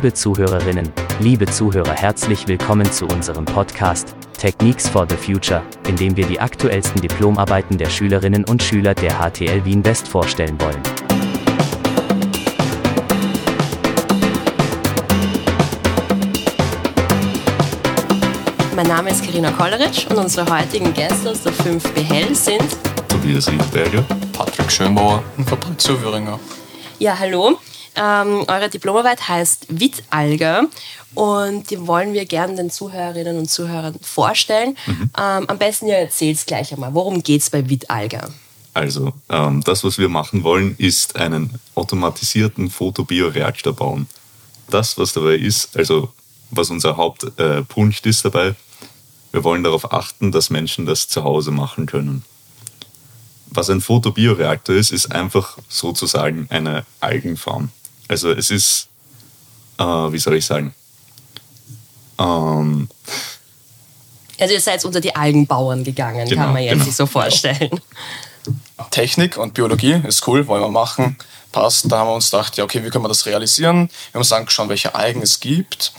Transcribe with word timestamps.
Liebe 0.00 0.14
Zuhörerinnen, 0.14 0.92
liebe 1.18 1.44
Zuhörer, 1.46 1.92
herzlich 1.92 2.46
willkommen 2.46 2.88
zu 2.92 3.04
unserem 3.06 3.44
Podcast 3.44 4.14
Techniques 4.38 4.88
for 4.88 5.04
the 5.10 5.16
Future, 5.16 5.60
in 5.88 5.96
dem 5.96 6.16
wir 6.16 6.24
die 6.24 6.38
aktuellsten 6.38 7.00
Diplomarbeiten 7.00 7.76
der 7.76 7.90
Schülerinnen 7.90 8.44
und 8.44 8.62
Schüler 8.62 8.94
der 8.94 9.18
HTL 9.18 9.64
Wien 9.64 9.84
West 9.84 10.06
vorstellen 10.06 10.56
wollen. 10.60 10.80
Mein 18.76 18.86
Name 18.86 19.10
ist 19.10 19.24
Karina 19.24 19.50
Kolleritsch 19.50 20.06
und 20.06 20.16
unsere 20.16 20.48
heutigen 20.48 20.94
Gäste 20.94 21.28
aus 21.28 21.42
der 21.42 21.52
5B 21.52 22.02
Hell 22.02 22.36
sind 22.36 22.76
Tobias 23.08 23.50
Riedberger, 23.50 24.04
Patrick 24.32 24.70
Schönbauer 24.70 25.24
und 25.36 25.50
Fabrizio 25.50 26.00
Würinger. 26.00 26.38
Ja, 27.00 27.18
hallo. 27.18 27.58
Ähm, 27.98 28.44
eure 28.46 28.68
Diplomarbeit 28.68 29.28
heißt 29.28 29.66
Wittalge 29.68 30.68
und 31.14 31.70
die 31.70 31.86
wollen 31.86 32.12
wir 32.12 32.26
gerne 32.26 32.54
den 32.54 32.70
Zuhörerinnen 32.70 33.38
und 33.38 33.50
Zuhörern 33.50 33.96
vorstellen. 34.00 34.76
Ähm, 34.88 35.48
am 35.48 35.58
besten 35.58 35.88
ihr 35.88 35.96
erzählt 35.96 36.36
es 36.36 36.46
gleich 36.46 36.72
einmal. 36.72 36.94
Worum 36.94 37.22
geht 37.22 37.40
es 37.40 37.50
bei 37.50 37.68
Wittalge? 37.68 38.20
Also, 38.74 39.12
ähm, 39.28 39.62
das, 39.64 39.82
was 39.82 39.98
wir 39.98 40.08
machen 40.08 40.44
wollen, 40.44 40.76
ist 40.78 41.16
einen 41.16 41.58
automatisierten 41.74 42.70
Photobioreaktor 42.70 43.72
bauen. 43.72 44.06
Das, 44.70 44.96
was 44.98 45.12
dabei 45.12 45.34
ist, 45.34 45.76
also 45.76 46.12
was 46.50 46.70
unser 46.70 46.96
Hauptpunkt 46.96 48.06
äh, 48.06 48.08
ist 48.08 48.24
dabei, 48.24 48.54
wir 49.32 49.44
wollen 49.44 49.64
darauf 49.64 49.92
achten, 49.92 50.30
dass 50.30 50.50
Menschen 50.50 50.86
das 50.86 51.08
zu 51.08 51.24
Hause 51.24 51.50
machen 51.50 51.86
können. 51.86 52.24
Was 53.50 53.70
ein 53.70 53.80
Photobioreaktor 53.80 54.76
ist, 54.76 54.92
ist 54.92 55.10
einfach 55.10 55.58
sozusagen 55.68 56.46
eine 56.50 56.84
Algenfarm. 57.00 57.70
Also 58.08 58.30
es 58.32 58.50
ist, 58.50 58.88
äh, 59.78 59.84
wie 59.84 60.18
soll 60.18 60.34
ich 60.36 60.46
sagen, 60.46 60.74
ähm, 62.18 62.88
Also 64.40 64.54
ihr 64.54 64.60
seid 64.60 64.84
unter 64.84 65.00
die 65.00 65.14
Algenbauern 65.14 65.84
gegangen, 65.84 66.28
Genau, 66.28 66.42
kann 66.42 66.52
man 66.52 66.62
jetzt 66.62 66.72
genau. 66.72 66.84
sich 66.84 66.96
so 66.96 67.06
vorstellen. 67.06 67.80
Technik 68.90 69.36
und 69.36 69.54
Biologie 69.54 70.00
ist 70.06 70.26
cool, 70.26 70.46
wollen 70.46 70.62
wir 70.62 70.70
machen. 70.70 71.16
Passt. 71.52 71.90
Da 71.90 71.98
haben 71.98 72.08
wir 72.08 72.14
uns 72.14 72.30
gedacht, 72.30 72.56
ja, 72.56 72.64
okay, 72.64 72.84
wie 72.84 72.90
können 72.90 73.04
wir 73.04 73.08
das 73.08 73.26
realisieren? 73.26 73.88
Wir 74.10 74.14
haben 74.14 74.20
uns 74.20 74.32
angeschaut, 74.32 74.68
welche 74.68 74.94
Algen 74.94 75.22
es 75.22 75.40
gibt. 75.40 75.92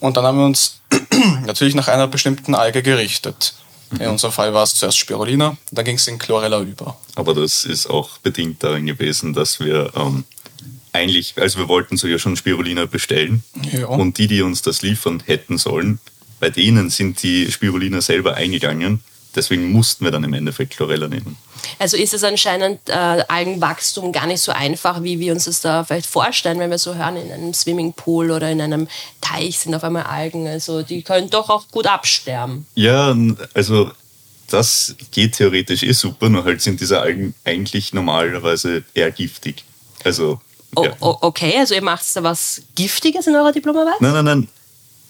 Und 0.00 0.16
dann 0.16 0.24
haben 0.24 0.38
wir 0.38 0.44
uns 0.44 0.80
natürlich 1.46 1.74
nach 1.74 1.88
einer 1.88 2.06
bestimmten 2.06 2.54
Alge 2.54 2.82
gerichtet. 2.82 3.54
In 3.98 4.08
unserem 4.08 4.32
Fall 4.32 4.52
war 4.52 4.64
es 4.64 4.74
zuerst 4.74 4.98
Spirulina, 4.98 5.56
dann 5.70 5.84
ging 5.84 5.96
es 5.96 6.06
in 6.08 6.18
Chlorella 6.18 6.60
über. 6.60 6.96
Aber 7.14 7.32
das 7.34 7.64
ist 7.64 7.86
auch 7.86 8.18
bedingt 8.18 8.62
darin 8.62 8.86
gewesen, 8.86 9.32
dass 9.32 9.60
wir 9.60 9.92
ähm, 9.94 10.24
eigentlich, 10.94 11.34
also 11.36 11.58
wir 11.58 11.68
wollten 11.68 11.96
so 11.96 12.06
ja 12.06 12.18
schon 12.18 12.36
Spirulina 12.36 12.86
bestellen. 12.86 13.42
Ja. 13.72 13.86
Und 13.86 14.18
die, 14.18 14.26
die 14.26 14.42
uns 14.42 14.62
das 14.62 14.82
liefern 14.82 15.22
hätten 15.26 15.58
sollen, 15.58 15.98
bei 16.40 16.50
denen 16.50 16.90
sind 16.90 17.22
die 17.22 17.50
Spirulina 17.50 18.00
selber 18.00 18.34
eingegangen. 18.34 19.00
Deswegen 19.34 19.72
mussten 19.72 20.04
wir 20.04 20.12
dann 20.12 20.22
im 20.22 20.32
Endeffekt 20.32 20.76
Chlorella 20.76 21.08
nehmen. 21.08 21.36
Also 21.80 21.96
ist 21.96 22.14
es 22.14 22.22
anscheinend 22.22 22.88
äh, 22.88 22.92
Algenwachstum 22.92 24.12
gar 24.12 24.26
nicht 24.26 24.40
so 24.40 24.52
einfach, 24.52 25.02
wie 25.02 25.18
wir 25.18 25.32
uns 25.32 25.46
das 25.46 25.60
da 25.60 25.82
vielleicht 25.82 26.06
vorstellen, 26.06 26.60
wenn 26.60 26.70
wir 26.70 26.78
so 26.78 26.94
hören, 26.94 27.16
in 27.16 27.32
einem 27.32 27.52
Swimmingpool 27.52 28.30
oder 28.30 28.50
in 28.50 28.60
einem 28.60 28.86
Teich 29.20 29.58
sind 29.58 29.74
auf 29.74 29.82
einmal 29.82 30.04
Algen. 30.04 30.46
Also 30.46 30.82
die 30.82 31.02
können 31.02 31.30
doch 31.30 31.50
auch 31.50 31.68
gut 31.68 31.86
absterben. 31.86 32.66
Ja, 32.76 33.16
also 33.54 33.90
das 34.48 34.94
geht 35.10 35.36
theoretisch 35.36 35.82
eh 35.82 35.92
super, 35.92 36.28
nur 36.28 36.44
halt 36.44 36.60
sind 36.60 36.80
diese 36.80 37.00
Algen 37.00 37.34
eigentlich 37.44 37.92
normalerweise 37.92 38.84
eher 38.94 39.10
giftig. 39.10 39.64
Also, 40.04 40.40
O 40.76 40.84
ja. 40.84 40.92
o- 41.00 41.18
okay, 41.20 41.56
also 41.58 41.74
ihr 41.74 41.82
macht 41.82 42.04
da 42.14 42.22
was 42.22 42.62
Giftiges 42.74 43.26
in 43.26 43.34
eurer 43.34 43.52
Diplomarbeit? 43.52 44.00
Nein, 44.00 44.12
nein, 44.12 44.24
nein. 44.24 44.48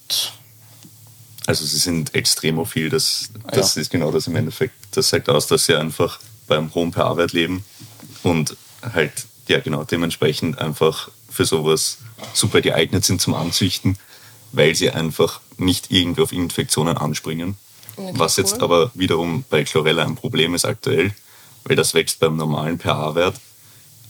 Also 1.45 1.65
sie 1.65 1.77
sind 1.77 2.15
extremophil, 2.15 2.89
das, 2.89 3.29
das 3.51 3.75
Ja. 3.75 3.81
ist 3.81 3.89
genau 3.91 4.11
das 4.13 4.27
im 4.27 4.35
Endeffekt. 4.37 4.75
Das 4.91 5.09
sagt 5.09 5.27
aus, 5.29 5.45
dass 5.47 5.65
sie 5.65 5.75
einfach 5.75 6.19
beim 6.47 6.73
hohen 6.73 6.93
pH-Wert 6.93 7.33
leben 7.33 7.65
und 8.23 8.55
halt, 8.93 9.25
ja 9.49 9.59
genau, 9.59 9.83
dementsprechend 9.83 10.57
einfach 10.59 11.09
für 11.29 11.43
sowas 11.45 11.97
super 12.33 12.61
geeignet 12.61 13.03
sind 13.03 13.19
zum 13.21 13.33
Anzüchten, 13.33 13.97
weil 14.53 14.73
sie 14.75 14.91
einfach 14.91 15.41
nicht 15.57 15.91
irgendwie 15.91 16.21
auf 16.21 16.31
Infektionen 16.31 16.95
anspringen. 16.97 17.57
Was 17.97 18.37
jetzt 18.37 18.53
cool. 18.55 18.63
aber 18.63 18.91
wiederum 18.93 19.43
bei 19.49 19.63
Chlorella 19.65 20.03
ein 20.03 20.15
Problem 20.15 20.55
ist 20.55 20.63
aktuell, 20.65 21.13
weil 21.65 21.75
das 21.75 21.93
wächst 21.93 22.19
beim 22.19 22.37
normalen 22.37 22.79
pH-Wert. 22.79 23.35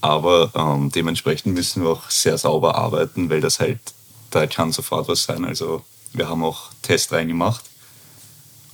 Aber 0.01 0.51
ähm, 0.55 0.91
dementsprechend 0.91 1.53
müssen 1.53 1.83
wir 1.83 1.91
auch 1.91 2.09
sehr 2.09 2.37
sauber 2.37 2.75
arbeiten, 2.75 3.29
weil 3.29 3.41
das 3.41 3.59
halt, 3.59 3.79
da 4.31 4.47
kann 4.47 4.71
sofort 4.71 5.07
was 5.07 5.23
sein. 5.23 5.45
Also 5.45 5.83
wir 6.11 6.27
haben 6.27 6.43
auch 6.43 6.71
Testreihen 6.81 7.29
gemacht. 7.29 7.63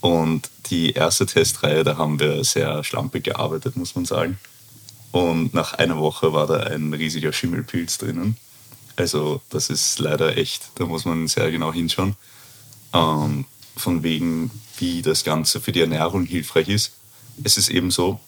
Und 0.01 0.50
die 0.68 0.94
erste 0.94 1.25
Testreihe, 1.25 1.84
da 1.84 1.97
haben 1.97 2.19
wir 2.19 2.44
sehr 2.44 2.84
schlampig 2.84 3.25
gearbeitet, 3.25 3.75
muss 3.75 3.95
man 3.95 4.06
sagen. 4.06 4.39
Und 5.12 5.53
nach 5.53 5.73
einer 5.73 5.97
Woche 5.97 6.34
war 6.34 6.47
da 6.47 6.57
ein 6.57 6.94
riesiger 6.94 7.34
Schimmelpilz 7.34 7.97
drinnen. 7.97 8.38
Also 8.95 9.41
das 9.50 9.69
ist 9.69 10.00
leider 10.00 10.38
echt, 10.38 10.69
da 10.75 10.85
muss 10.85 11.06
man 11.06 11.28
sehr 11.28 11.51
genau 11.51 11.73
hinschauen. 11.73 12.16
Ähm, 12.94 13.45
von 13.75 14.03
wegen, 14.03 14.51
wie 14.78 15.01
das 15.01 15.23
Ganze 15.23 15.62
für 15.62 15.72
die 15.72 15.81
Ernährung 15.81 16.25
hilfreich 16.25 16.69
ist. 16.69 16.94
Es 17.44 17.57
ist 17.57 17.69
eben 17.69 17.91
so, 17.91 18.19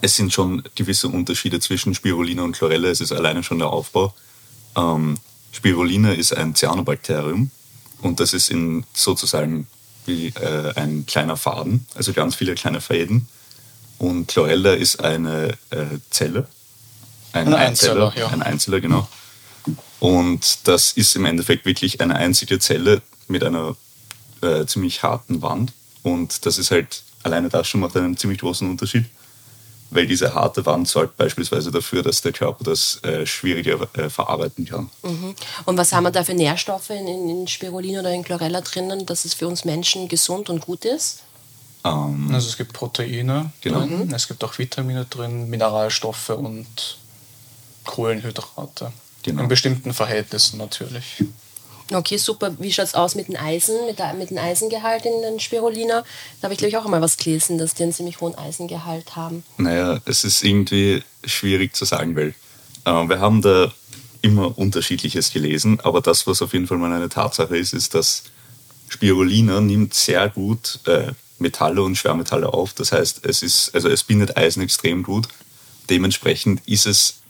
es 0.00 0.16
sind 0.16 0.32
schon 0.32 0.62
gewisse 0.74 1.08
Unterschiede 1.08 1.60
zwischen 1.60 1.94
Spirulina 1.94 2.42
und 2.42 2.52
Chlorella. 2.52 2.88
Es 2.88 3.00
ist 3.00 3.12
alleine 3.12 3.42
schon 3.42 3.58
der 3.58 3.68
Aufbau. 3.68 4.14
Ähm, 4.76 5.16
Spirulina 5.52 6.12
ist 6.12 6.36
ein 6.36 6.54
Cyanobakterium 6.54 7.50
und 8.02 8.20
das 8.20 8.32
ist 8.32 8.50
in 8.50 8.84
sozusagen 8.92 9.66
wie 10.06 10.28
äh, 10.28 10.72
ein 10.74 11.04
kleiner 11.06 11.36
Faden, 11.36 11.86
also 11.94 12.12
ganz 12.12 12.34
viele 12.34 12.54
kleine 12.54 12.80
Fäden. 12.80 13.28
Und 13.98 14.28
Chlorella 14.28 14.74
ist 14.74 15.02
eine 15.04 15.58
äh, 15.70 15.84
Zelle. 16.10 16.46
Ein 17.32 17.52
Einzeller, 17.52 18.12
ja. 18.16 18.28
Ein 18.28 18.42
Einzeller, 18.42 18.80
genau. 18.80 19.08
Und 20.00 20.66
das 20.68 20.92
ist 20.92 21.16
im 21.16 21.24
Endeffekt 21.24 21.66
wirklich 21.66 22.00
eine 22.00 22.14
einzige 22.16 22.58
Zelle 22.58 23.02
mit 23.26 23.42
einer 23.42 23.76
äh, 24.40 24.64
ziemlich 24.66 25.02
harten 25.02 25.42
Wand. 25.42 25.72
Und 26.02 26.46
das 26.46 26.58
ist 26.58 26.70
halt, 26.70 27.02
alleine 27.22 27.48
das 27.48 27.66
schon 27.68 27.80
macht 27.80 27.96
einen 27.96 28.16
ziemlich 28.16 28.38
großen 28.38 28.68
Unterschied, 28.70 29.06
weil 29.90 30.06
diese 30.06 30.34
harte 30.34 30.64
Wand 30.66 30.86
sorgt 30.88 31.16
beispielsweise 31.16 31.70
dafür, 31.70 32.02
dass 32.02 32.20
der 32.20 32.32
Körper 32.32 32.64
das 32.64 33.02
äh, 33.04 33.24
schwieriger 33.26 33.88
äh, 33.94 34.10
verarbeiten 34.10 34.64
kann. 34.66 34.90
Und 35.64 35.76
was 35.78 35.92
haben 35.92 36.04
wir 36.04 36.10
da 36.10 36.24
für 36.24 36.34
Nährstoffe 36.34 36.90
in, 36.90 37.06
in, 37.06 37.28
in 37.28 37.48
Spirulina 37.48 38.00
oder 38.00 38.12
in 38.12 38.22
Chlorella 38.24 38.60
drinnen, 38.60 39.06
dass 39.06 39.24
es 39.24 39.34
für 39.34 39.48
uns 39.48 39.64
Menschen 39.64 40.08
gesund 40.08 40.50
und 40.50 40.60
gut 40.60 40.84
ist? 40.84 41.20
Ähm, 41.84 42.30
Also 42.32 42.48
es 42.48 42.56
gibt 42.56 42.72
Proteine 42.72 43.52
Genau. 43.60 43.80
drin, 43.80 44.12
es 44.14 44.28
gibt 44.28 44.42
auch 44.44 44.58
Vitamine 44.58 45.04
drin, 45.06 45.48
Mineralstoffe 45.48 46.30
und 46.30 46.98
Kohlenhydrate. 47.84 48.92
Genau. 49.22 49.42
In 49.42 49.48
bestimmten 49.48 49.92
Verhältnissen 49.94 50.58
natürlich. 50.58 51.24
Okay, 51.92 52.18
super. 52.18 52.54
Wie 52.58 52.72
schaut 52.72 52.86
es 52.86 52.94
aus 52.94 53.14
mit 53.14 53.28
dem 53.28 53.36
Eisen, 53.36 53.86
mit, 53.86 53.98
der, 53.98 54.12
mit 54.14 54.30
dem 54.30 54.38
Eisengehalt 54.38 55.06
in 55.06 55.22
den 55.22 55.40
Spirulina? 55.40 56.04
Da 56.40 56.44
habe 56.44 56.54
ich, 56.54 56.58
glaube 56.58 56.70
ich, 56.70 56.76
auch 56.76 56.84
einmal 56.84 57.00
was 57.00 57.16
gelesen, 57.16 57.58
dass 57.58 57.74
die 57.74 57.84
einen 57.84 57.92
ziemlich 57.92 58.20
hohen 58.20 58.34
Eisengehalt 58.34 59.16
haben. 59.16 59.42
Naja, 59.56 60.00
es 60.04 60.24
ist 60.24 60.44
irgendwie 60.44 61.02
schwierig 61.24 61.74
zu 61.74 61.84
sagen, 61.84 62.14
weil 62.14 62.34
äh, 62.84 63.08
wir 63.08 63.20
haben 63.20 63.40
da 63.40 63.72
immer 64.20 64.56
Unterschiedliches 64.58 65.32
gelesen, 65.32 65.80
aber 65.80 66.00
das, 66.00 66.26
was 66.26 66.42
auf 66.42 66.52
jeden 66.52 66.66
Fall 66.66 66.78
mal 66.78 66.92
eine 66.92 67.08
Tatsache 67.08 67.56
ist, 67.56 67.72
ist, 67.72 67.94
dass 67.94 68.24
Spirulina 68.88 69.60
nimmt 69.60 69.94
sehr 69.94 70.28
gut 70.28 70.80
äh, 70.86 71.12
Metalle 71.38 71.82
und 71.82 71.96
Schwermetalle 71.96 72.52
auf. 72.52 72.72
Das 72.74 72.92
heißt, 72.92 73.24
es 73.24 73.42
ist, 73.42 73.74
also 73.74 73.88
es 73.88 74.02
bindet 74.02 74.36
Eisen 74.36 74.62
extrem 74.62 75.02
gut. 75.02 75.28
Dementsprechend 75.88 76.60
ist 76.66 76.86
es 76.86 77.20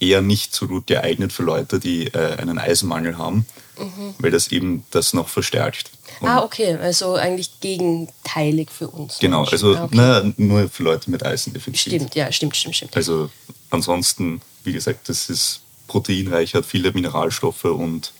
eher 0.00 0.22
nicht 0.22 0.54
so 0.54 0.66
gut 0.66 0.86
geeignet 0.86 1.32
für 1.32 1.42
Leute, 1.42 1.78
die 1.78 2.06
äh, 2.08 2.36
einen 2.36 2.58
Eisenmangel 2.58 3.18
haben, 3.18 3.46
mhm. 3.78 4.14
weil 4.18 4.30
das 4.30 4.48
eben 4.48 4.84
das 4.90 5.12
noch 5.12 5.28
verstärkt. 5.28 5.90
Und 6.20 6.28
ah, 6.28 6.42
okay, 6.42 6.76
also 6.76 7.14
eigentlich 7.14 7.60
gegenteilig 7.60 8.70
für 8.70 8.88
uns. 8.88 9.18
Genau, 9.18 9.44
also 9.44 9.76
ah, 9.76 9.84
okay. 9.84 9.94
na, 9.96 10.32
nur 10.36 10.68
für 10.68 10.82
Leute 10.82 11.10
mit 11.10 11.24
Eisendefizit. 11.24 11.80
Stimmt, 11.80 12.14
ja, 12.14 12.30
stimmt, 12.32 12.56
stimmt, 12.56 12.76
stimmt. 12.76 12.96
Also 12.96 13.30
ansonsten, 13.70 14.40
wie 14.64 14.72
gesagt, 14.72 15.08
das 15.08 15.30
ist 15.30 15.60
proteinreich, 15.86 16.54
hat 16.54 16.66
viele 16.66 16.92
Mineralstoffe 16.92 17.64
und 17.64 18.12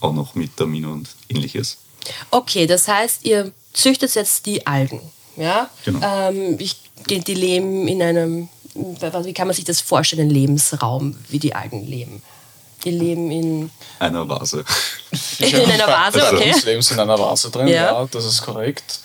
auch 0.00 0.12
noch 0.12 0.34
Vitamine 0.34 0.90
und 0.90 1.08
ähnliches. 1.28 1.78
Okay, 2.30 2.66
das 2.66 2.88
heißt, 2.88 3.24
ihr 3.24 3.52
züchtet 3.72 4.14
jetzt 4.14 4.46
die 4.46 4.66
Algen. 4.66 5.00
Ja? 5.36 5.70
Genau. 5.84 6.00
Ähm, 6.02 6.56
ich, 6.58 6.76
die, 7.08 7.20
die 7.20 7.34
leben 7.34 7.88
in 7.88 8.02
einem, 8.02 8.48
wie 8.74 9.32
kann 9.32 9.46
man 9.46 9.54
sich 9.54 9.64
das 9.64 9.80
vorstellen, 9.80 10.30
Lebensraum, 10.30 11.16
wie 11.28 11.38
die 11.38 11.54
Algen 11.54 11.86
leben? 11.86 12.22
Die 12.84 12.90
leben 12.90 13.30
in 13.30 13.70
einer 13.98 14.28
Vase. 14.28 14.64
in 15.38 15.54
einer 15.54 15.86
Vase, 15.86 16.24
also, 16.24 16.36
okay. 16.36 16.52
Also, 16.52 16.66
leben 16.66 16.82
sie 16.82 16.94
in 16.94 17.00
einer 17.00 17.18
Vase 17.18 17.50
drin, 17.50 17.68
ja. 17.68 17.92
ja, 17.92 18.08
das 18.10 18.24
ist 18.24 18.42
korrekt. 18.42 19.00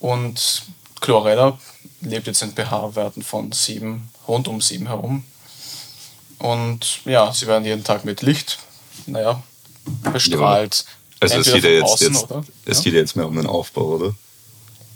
Und 0.00 0.62
Chlorella 1.00 1.58
lebt 2.00 2.26
jetzt 2.26 2.42
in 2.42 2.52
pH-Werten 2.52 3.22
von 3.22 3.52
7, 3.52 4.10
rund 4.26 4.48
um 4.48 4.60
7 4.60 4.86
herum. 4.86 5.24
Und 6.38 7.04
ja, 7.04 7.32
sie 7.32 7.46
werden 7.46 7.64
jeden 7.64 7.84
Tag 7.84 8.04
mit 8.04 8.22
Licht, 8.22 8.58
naja, 9.06 9.42
bestrahlt. 10.12 10.84
Also 11.20 11.38
es 11.38 11.52
geht, 11.52 11.64
ja 11.64 11.70
jetzt, 11.70 12.00
jetzt, 12.00 12.26
es 12.66 12.82
geht 12.82 12.92
ja 12.92 13.00
jetzt 13.00 13.16
mehr 13.16 13.26
um 13.26 13.36
den 13.36 13.46
Aufbau, 13.46 13.94
oder? 13.94 14.14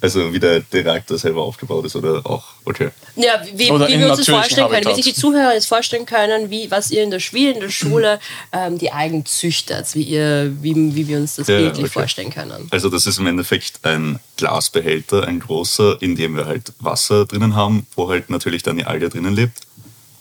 Also 0.00 0.32
wie 0.32 0.38
der, 0.38 0.60
der 0.60 0.84
Reaktor 0.84 1.18
selber 1.18 1.42
aufgebaut 1.42 1.84
ist 1.84 1.96
oder 1.96 2.24
auch, 2.24 2.44
okay. 2.64 2.90
Ja, 3.16 3.42
wie, 3.52 3.68
wie 3.68 3.98
wir 3.98 4.10
uns 4.10 4.18
das 4.18 4.28
vorstellen 4.28 4.68
können, 4.68 4.86
wie 4.86 4.94
sich 4.94 5.04
die 5.04 5.14
Zuhörer 5.14 5.54
jetzt 5.54 5.66
vorstellen 5.66 6.06
können, 6.06 6.50
wie, 6.50 6.70
was 6.70 6.90
ihr 6.92 7.02
in 7.02 7.10
der, 7.10 7.18
Schule, 7.18 7.50
in 7.50 7.60
der 7.60 7.68
Schule 7.68 8.20
ähm, 8.52 8.78
die 8.78 8.92
Eigen 8.92 9.26
züchtet, 9.26 9.94
wie, 9.94 10.02
ihr, 10.02 10.54
wie, 10.60 10.74
wie 10.94 11.08
wir 11.08 11.18
uns 11.18 11.34
das 11.34 11.48
ja, 11.48 11.58
bildlich 11.58 11.86
okay. 11.86 11.92
vorstellen 11.92 12.30
können. 12.30 12.68
Also 12.70 12.88
das 12.90 13.06
ist 13.06 13.18
im 13.18 13.26
Endeffekt 13.26 13.80
ein 13.84 14.20
Glasbehälter, 14.36 15.26
ein 15.26 15.40
großer, 15.40 16.00
in 16.00 16.14
dem 16.14 16.36
wir 16.36 16.46
halt 16.46 16.72
Wasser 16.78 17.26
drinnen 17.26 17.56
haben, 17.56 17.86
wo 17.96 18.08
halt 18.08 18.30
natürlich 18.30 18.62
dann 18.62 18.76
die 18.76 18.84
Alge 18.84 19.08
drinnen 19.08 19.34
lebt. 19.34 19.62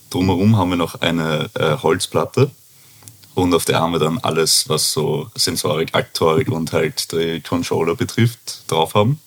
Drumherum 0.10 0.58
haben 0.58 0.70
wir 0.72 0.78
noch 0.78 1.02
eine 1.02 1.50
äh, 1.54 1.78
Holzplatte, 1.84 2.50
und 3.38 3.54
auf 3.54 3.66
der 3.66 3.80
haben 3.80 3.92
wir 3.92 4.00
dann 4.00 4.18
alles, 4.18 4.68
was 4.68 4.92
so 4.92 5.30
Sensorik, 5.36 5.94
Aktorik 5.94 6.50
und 6.50 6.74
halt 6.74 7.12
die 7.12 7.40
Controller 7.40 7.94
betrifft, 7.94 8.64
drauf 8.66 8.96
haben. 8.96 9.20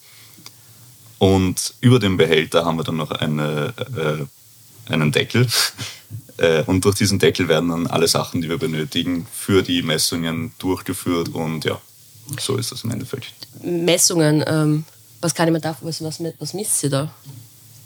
Und 1.21 1.75
über 1.83 1.99
dem 1.99 2.17
Behälter 2.17 2.65
haben 2.65 2.79
wir 2.79 2.83
dann 2.83 2.97
noch 2.97 3.11
eine, 3.11 3.75
äh, 3.95 4.91
einen 4.91 5.13
Deckel. 5.13 5.47
äh, 6.39 6.63
und 6.63 6.87
durch 6.87 6.95
diesen 6.95 7.19
Deckel 7.19 7.47
werden 7.47 7.69
dann 7.69 7.87
alle 7.87 8.09
Sachen, 8.09 8.41
die 8.41 8.49
wir 8.49 8.57
benötigen, 8.57 9.27
für 9.31 9.63
die 9.63 9.83
Messungen 9.83 10.53
durchgeführt. 10.59 11.29
Und 11.29 11.67
ja, 11.67 11.79
so 12.39 12.57
ist 12.57 12.73
das 12.73 12.85
im 12.85 12.91
Endeffekt. 12.91 13.35
Messungen, 13.63 14.43
ähm, 14.47 14.85
was 15.21 15.35
kann 15.35 15.47
ich 15.47 15.53
mir 15.53 15.61
da, 15.61 15.77
was, 15.83 16.03
was, 16.03 16.23
was 16.39 16.55
misst 16.55 16.83
ihr 16.85 16.91
da? 16.91 17.15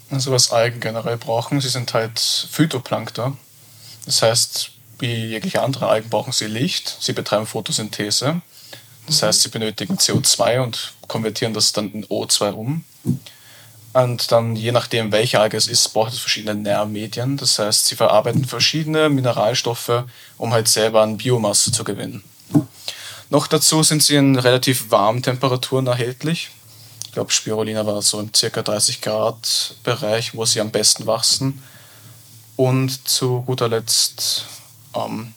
Also 0.09 0.31
was 0.31 0.51
Algen 0.51 0.79
generell 0.79 1.17
brauchen, 1.17 1.59
sie 1.59 1.67
sind 1.67 1.93
halt 1.93 2.17
Phytoplankton. 2.19 3.37
Das 4.05 4.21
heißt, 4.21 4.71
wie 4.99 5.25
jegliche 5.25 5.61
andere 5.61 5.89
Algen 5.89 6.09
brauchen 6.09 6.31
sie 6.31 6.45
Licht. 6.45 6.95
Sie 7.01 7.11
betreiben 7.11 7.45
Photosynthese. 7.45 8.41
Das 9.07 9.21
heißt, 9.21 9.41
sie 9.41 9.49
benötigen 9.49 9.97
CO2 9.97 10.61
und 10.61 10.93
konvertieren 11.07 11.53
das 11.53 11.73
dann 11.73 11.91
in 11.91 12.05
O2 12.05 12.51
um. 12.51 12.83
Und 13.93 14.31
dann, 14.31 14.57
je 14.57 14.73
nachdem, 14.73 15.11
welche 15.11 15.39
Alge 15.39 15.55
es 15.55 15.67
ist, 15.67 15.93
braucht 15.93 16.11
es 16.11 16.19
verschiedene 16.19 16.55
Nährmedien. 16.55 17.37
Das 17.37 17.57
heißt, 17.59 17.87
sie 17.87 17.95
verarbeiten 17.95 18.43
verschiedene 18.43 19.07
Mineralstoffe, 19.07 20.03
um 20.37 20.51
halt 20.51 20.67
selber 20.67 21.01
an 21.01 21.17
Biomasse 21.17 21.71
zu 21.71 21.83
gewinnen. 21.85 22.23
Noch 23.29 23.47
dazu 23.47 23.83
sind 23.83 24.03
sie 24.03 24.15
in 24.15 24.37
relativ 24.37 24.91
warmen 24.91 25.23
Temperaturen 25.23 25.87
erhältlich. 25.87 26.49
Ich 27.05 27.13
glaube, 27.13 27.31
Spirulina 27.31 27.85
war 27.85 28.01
so 28.01 28.19
im 28.19 28.31
ca. 28.31 28.61
30 28.61 28.99
Grad 28.99 29.75
Bereich, 29.83 30.35
wo 30.35 30.43
sie 30.43 30.59
am 30.59 30.71
besten 30.71 31.05
wachsen. 31.07 31.63
Und 32.57 33.07
zu 33.07 33.43
guter 33.43 33.69
Letzt 33.69 34.45
ähm, 34.93 35.33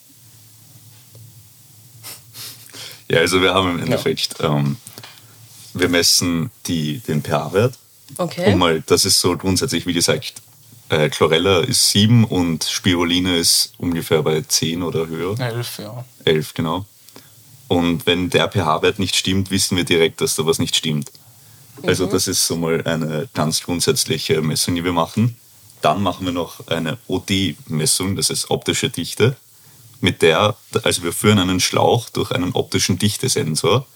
ja, 3.11 3.21
also 3.21 3.41
wir 3.41 3.55
haben 3.55 3.71
im 3.71 3.85
Endeffekt, 3.85 4.37
ja. 4.41 4.57
ähm, 4.57 4.77
wir 5.75 5.89
messen 5.89 6.51
die, 6.67 6.99
den 7.01 7.23
pH-Wert. 7.23 7.75
Okay. 8.17 8.53
Und 8.53 8.59
mal, 8.59 8.83
das 8.87 9.05
ist 9.05 9.21
so 9.21 9.37
grundsätzlich, 9.37 9.87
wie 9.87 9.93
gesagt, 9.93 10.35
äh, 10.91 11.09
Chlorella 11.09 11.61
ist 11.61 11.91
7 11.91 12.25
und 12.25 12.65
Spirulina 12.65 13.37
ist 13.37 13.73
ungefähr 13.79 14.23
bei 14.23 14.43
10 14.43 14.83
oder 14.83 15.07
höher. 15.07 15.39
11, 15.39 15.79
ja. 15.79 16.05
11, 16.25 16.55
genau. 16.55 16.87
Und 17.69 18.07
wenn 18.07 18.31
der 18.31 18.51
pH-Wert 18.51 18.99
nicht 18.99 19.15
stimmt, 19.15 19.51
wissen 19.51 19.77
wir 19.77 19.85
direkt, 19.85 20.21
dass 20.21 20.37
da 20.37 20.47
was 20.47 20.59
nicht 20.59 20.77
stimmt. 20.77 21.11
Also 21.83 22.07
mhm. 22.07 22.11
das 22.11 22.27
ist 22.27 22.47
so 22.47 22.57
mal 22.57 22.83
eine 22.85 23.29
ganz 23.35 23.63
grundsätzliche 23.63 24.41
Messung, 24.41 24.75
die 24.75 24.85
wir 24.85 24.93
machen. 24.93 25.37
Dann 25.83 26.03
machen 26.03 26.27
wir 26.27 26.33
noch 26.33 26.67
eine 26.69 26.99
OD-Messung, 27.07 28.17
das 28.17 28.31
ist 28.31 28.51
optische 28.51 28.91
Dichte 28.91 29.37
mit 30.01 30.23
der, 30.23 30.57
also 30.83 31.03
wir 31.03 31.13
führen 31.13 31.39
einen 31.39 31.61
Schlauch 31.61 32.09
durch 32.11 32.31
einen 32.31 32.53
optischen 32.53 32.99
Dichtesensor 32.99 33.87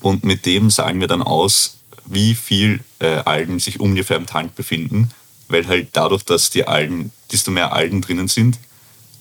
und 0.00 0.24
mit 0.24 0.46
dem 0.46 0.70
sagen 0.70 1.00
wir 1.00 1.08
dann 1.08 1.22
aus, 1.22 1.78
wie 2.04 2.34
viel 2.34 2.80
äh, 3.00 3.18
Algen 3.24 3.58
sich 3.58 3.80
ungefähr 3.80 4.16
im 4.16 4.26
Tank 4.26 4.54
befinden, 4.54 5.10
weil 5.48 5.66
halt 5.66 5.88
dadurch, 5.92 6.24
dass 6.24 6.50
die 6.50 6.66
Algen, 6.66 7.12
desto 7.32 7.50
mehr 7.50 7.72
Algen 7.72 8.00
drinnen 8.00 8.28
sind, 8.28 8.58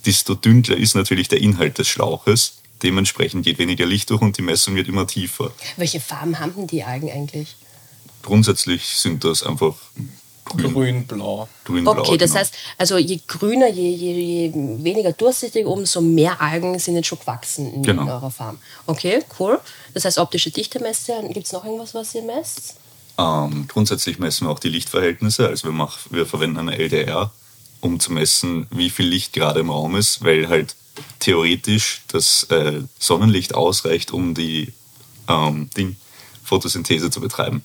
desto 0.05 0.35
dünkler 0.35 0.77
ist 0.77 0.95
natürlich 0.95 1.27
der 1.27 1.41
Inhalt 1.41 1.77
des 1.77 1.87
Schlauches. 1.87 2.61
Dementsprechend 2.83 3.43
geht 3.43 3.59
weniger 3.59 3.85
Licht 3.85 4.09
durch 4.09 4.21
und 4.21 4.37
die 4.37 4.41
Messung 4.41 4.75
wird 4.75 4.87
immer 4.87 5.07
tiefer. 5.07 5.51
Welche 5.77 5.99
Farben 5.99 6.39
haben 6.39 6.53
denn 6.55 6.67
die 6.67 6.83
Algen 6.83 7.11
eigentlich? 7.11 7.55
Grundsätzlich 8.21 8.83
sind 8.85 9.23
das 9.23 9.43
einfach 9.43 9.75
Grün-blau. 10.55 11.47
Grün, 11.65 11.87
okay, 11.87 12.17
das 12.17 12.31
genau. 12.31 12.39
heißt, 12.41 12.53
also 12.77 12.97
je 12.97 13.19
grüner, 13.27 13.67
je, 13.67 13.89
je, 13.89 14.13
je, 14.13 14.53
weniger 14.83 15.11
durchsichtig, 15.11 15.65
umso 15.65 16.01
mehr 16.01 16.39
Algen 16.41 16.79
sind 16.79 16.95
jetzt 16.95 17.07
schon 17.07 17.19
gewachsen 17.19 17.73
in, 17.73 17.83
genau. 17.83 18.03
in 18.03 18.09
eurer 18.09 18.31
Farm. 18.31 18.57
Okay, 18.85 19.23
cool. 19.39 19.59
Das 19.93 20.05
heißt, 20.05 20.17
optische 20.17 20.51
Dichte 20.51 20.79
messt 20.79 21.09
ihr. 21.09 21.21
Gibt 21.33 21.45
es 21.45 21.51
noch 21.53 21.65
irgendwas, 21.65 21.93
was 21.93 22.15
ihr 22.15 22.23
messt? 22.23 22.75
Ähm, 23.17 23.67
grundsätzlich 23.67 24.19
messen 24.19 24.47
wir 24.47 24.51
auch 24.51 24.59
die 24.59 24.69
Lichtverhältnisse. 24.69 25.47
Also 25.47 25.67
wir, 25.67 25.73
mach, 25.73 25.97
wir 26.09 26.25
verwenden 26.25 26.59
eine 26.59 26.77
LDR, 26.77 27.31
um 27.81 27.99
zu 27.99 28.13
messen, 28.13 28.67
wie 28.69 28.89
viel 28.89 29.07
Licht 29.07 29.33
gerade 29.33 29.59
im 29.59 29.69
Raum 29.69 29.95
ist, 29.95 30.23
weil 30.23 30.47
halt 30.49 30.75
theoretisch 31.19 32.01
das 32.07 32.43
äh, 32.45 32.81
Sonnenlicht 32.99 33.55
ausreicht, 33.55 34.11
um 34.11 34.33
die 34.33 34.73
ähm, 35.27 35.69
Ding, 35.75 35.95
Photosynthese 36.43 37.09
zu 37.09 37.19
betreiben. 37.19 37.63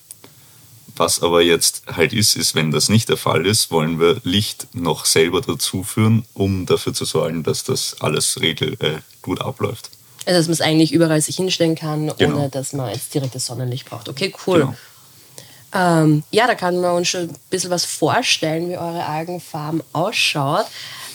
Was 0.95 1.23
aber 1.23 1.41
jetzt 1.41 1.83
halt 1.87 2.13
ist, 2.13 2.35
ist, 2.35 2.53
wenn 2.53 2.71
das 2.71 2.87
nicht 2.87 3.09
der 3.09 3.17
Fall 3.17 3.47
ist, 3.47 3.71
wollen 3.71 3.99
wir 3.99 4.21
Licht 4.23 4.67
noch 4.73 5.05
selber 5.05 5.41
dazuführen, 5.41 6.25
um 6.33 6.65
dafür 6.67 6.93
zu 6.93 7.05
sorgen, 7.05 7.43
dass 7.43 7.63
das 7.63 7.97
alles 7.99 8.39
regel, 8.41 8.77
äh, 8.79 8.99
gut 9.21 9.41
abläuft. 9.41 9.89
Also 10.25 10.39
dass 10.39 10.47
man 10.47 10.53
es 10.53 10.61
eigentlich 10.61 10.93
überall 10.93 11.19
sich 11.19 11.35
hinstellen 11.35 11.75
kann, 11.75 12.11
genau. 12.17 12.37
ohne 12.37 12.49
dass 12.49 12.73
man 12.73 12.91
jetzt 12.93 13.13
direktes 13.13 13.47
Sonnenlicht 13.47 13.89
braucht. 13.89 14.07
Okay, 14.07 14.33
cool. 14.45 14.59
Genau. 14.59 14.75
Ähm, 15.73 16.23
ja, 16.29 16.45
da 16.45 16.53
kann 16.53 16.79
man 16.79 16.95
uns 16.95 17.07
schon 17.07 17.21
ein 17.21 17.35
bisschen 17.49 17.71
was 17.71 17.85
vorstellen, 17.85 18.69
wie 18.69 18.77
eure 18.77 19.05
Algenfarm 19.05 19.81
ausschaut. 19.91 20.65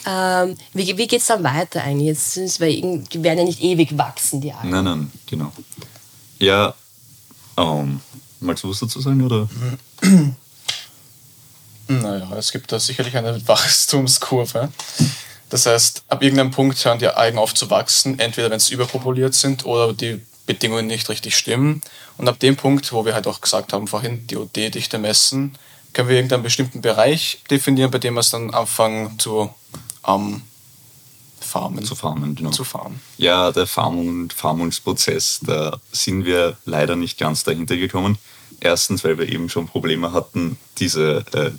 Ähm, 0.04 0.56
wie 0.74 0.96
wie 0.98 1.06
geht 1.06 1.20
es 1.20 1.26
dann 1.28 1.44
weiter 1.44 1.82
eigentlich? 1.82 2.08
Jetzt 2.08 2.32
sind's, 2.32 2.60
weil 2.60 2.80
die 2.80 3.22
werden 3.22 3.38
ja 3.38 3.44
nicht 3.44 3.62
ewig 3.62 3.96
wachsen, 3.96 4.40
die 4.40 4.52
Algen. 4.52 4.70
Nein, 4.70 4.84
nein, 4.84 5.12
genau. 5.26 5.52
Ja, 6.40 6.74
ähm, 7.56 8.00
Magst 8.40 8.64
du 8.64 8.70
was 8.70 8.80
dazu 8.80 9.00
sagen? 9.00 9.22
Oder? 9.22 9.48
Naja, 11.88 12.28
es 12.36 12.52
gibt 12.52 12.70
da 12.70 12.78
sicherlich 12.78 13.16
eine 13.16 13.46
Wachstumskurve. 13.48 14.68
Das 15.48 15.64
heißt, 15.64 16.04
ab 16.08 16.22
irgendeinem 16.22 16.50
Punkt 16.50 16.84
hören 16.84 16.98
die 16.98 17.08
Algen 17.08 17.38
auf 17.38 17.54
zu 17.54 17.70
wachsen, 17.70 18.18
entweder 18.18 18.50
wenn 18.50 18.60
sie 18.60 18.74
überpopuliert 18.74 19.32
sind 19.32 19.64
oder 19.64 19.94
die 19.94 20.20
Bedingungen 20.46 20.86
nicht 20.86 21.08
richtig 21.08 21.36
stimmen. 21.36 21.80
Und 22.18 22.28
ab 22.28 22.38
dem 22.40 22.56
Punkt, 22.56 22.92
wo 22.92 23.06
wir 23.06 23.14
halt 23.14 23.26
auch 23.26 23.40
gesagt 23.40 23.72
haben 23.72 23.86
vorhin, 23.86 24.26
die 24.26 24.36
OD-Dichte 24.36 24.98
messen, 24.98 25.56
können 25.94 26.08
wir 26.08 26.16
irgendeinen 26.16 26.42
bestimmten 26.42 26.82
Bereich 26.82 27.42
definieren, 27.50 27.90
bei 27.90 27.98
dem 27.98 28.14
wir 28.14 28.20
es 28.20 28.30
dann 28.30 28.52
anfangen 28.52 29.18
zu 29.18 29.52
ähm, 30.06 30.42
farmen. 31.48 31.84
Zu 31.84 31.94
farmen, 31.94 32.34
genau. 32.34 32.50
Zu 32.50 32.64
farmen. 32.64 33.00
Ja, 33.16 33.50
der 33.50 33.66
Farmung, 33.66 34.30
Farmungsprozess, 34.30 35.40
da 35.42 35.78
sind 35.90 36.24
wir 36.24 36.56
leider 36.64 36.94
nicht 36.94 37.18
ganz 37.18 37.42
dahinter 37.44 37.76
gekommen. 37.76 38.18
Erstens, 38.60 39.04
weil 39.04 39.18
wir 39.18 39.28
eben 39.28 39.48
schon 39.48 39.66
Probleme 39.66 40.12
hatten, 40.12 40.58
diese 40.78 41.24
äh, 41.32 41.50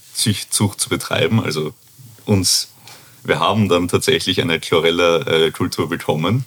Zucht 0.50 0.82
zu 0.82 0.90
betreiben, 0.90 1.42
also 1.42 1.74
uns 2.26 2.70
wir 3.24 3.40
haben 3.40 3.70
dann 3.70 3.88
tatsächlich 3.88 4.42
eine 4.42 4.60
Chlorella-Kultur 4.60 5.90
bekommen. 5.90 6.46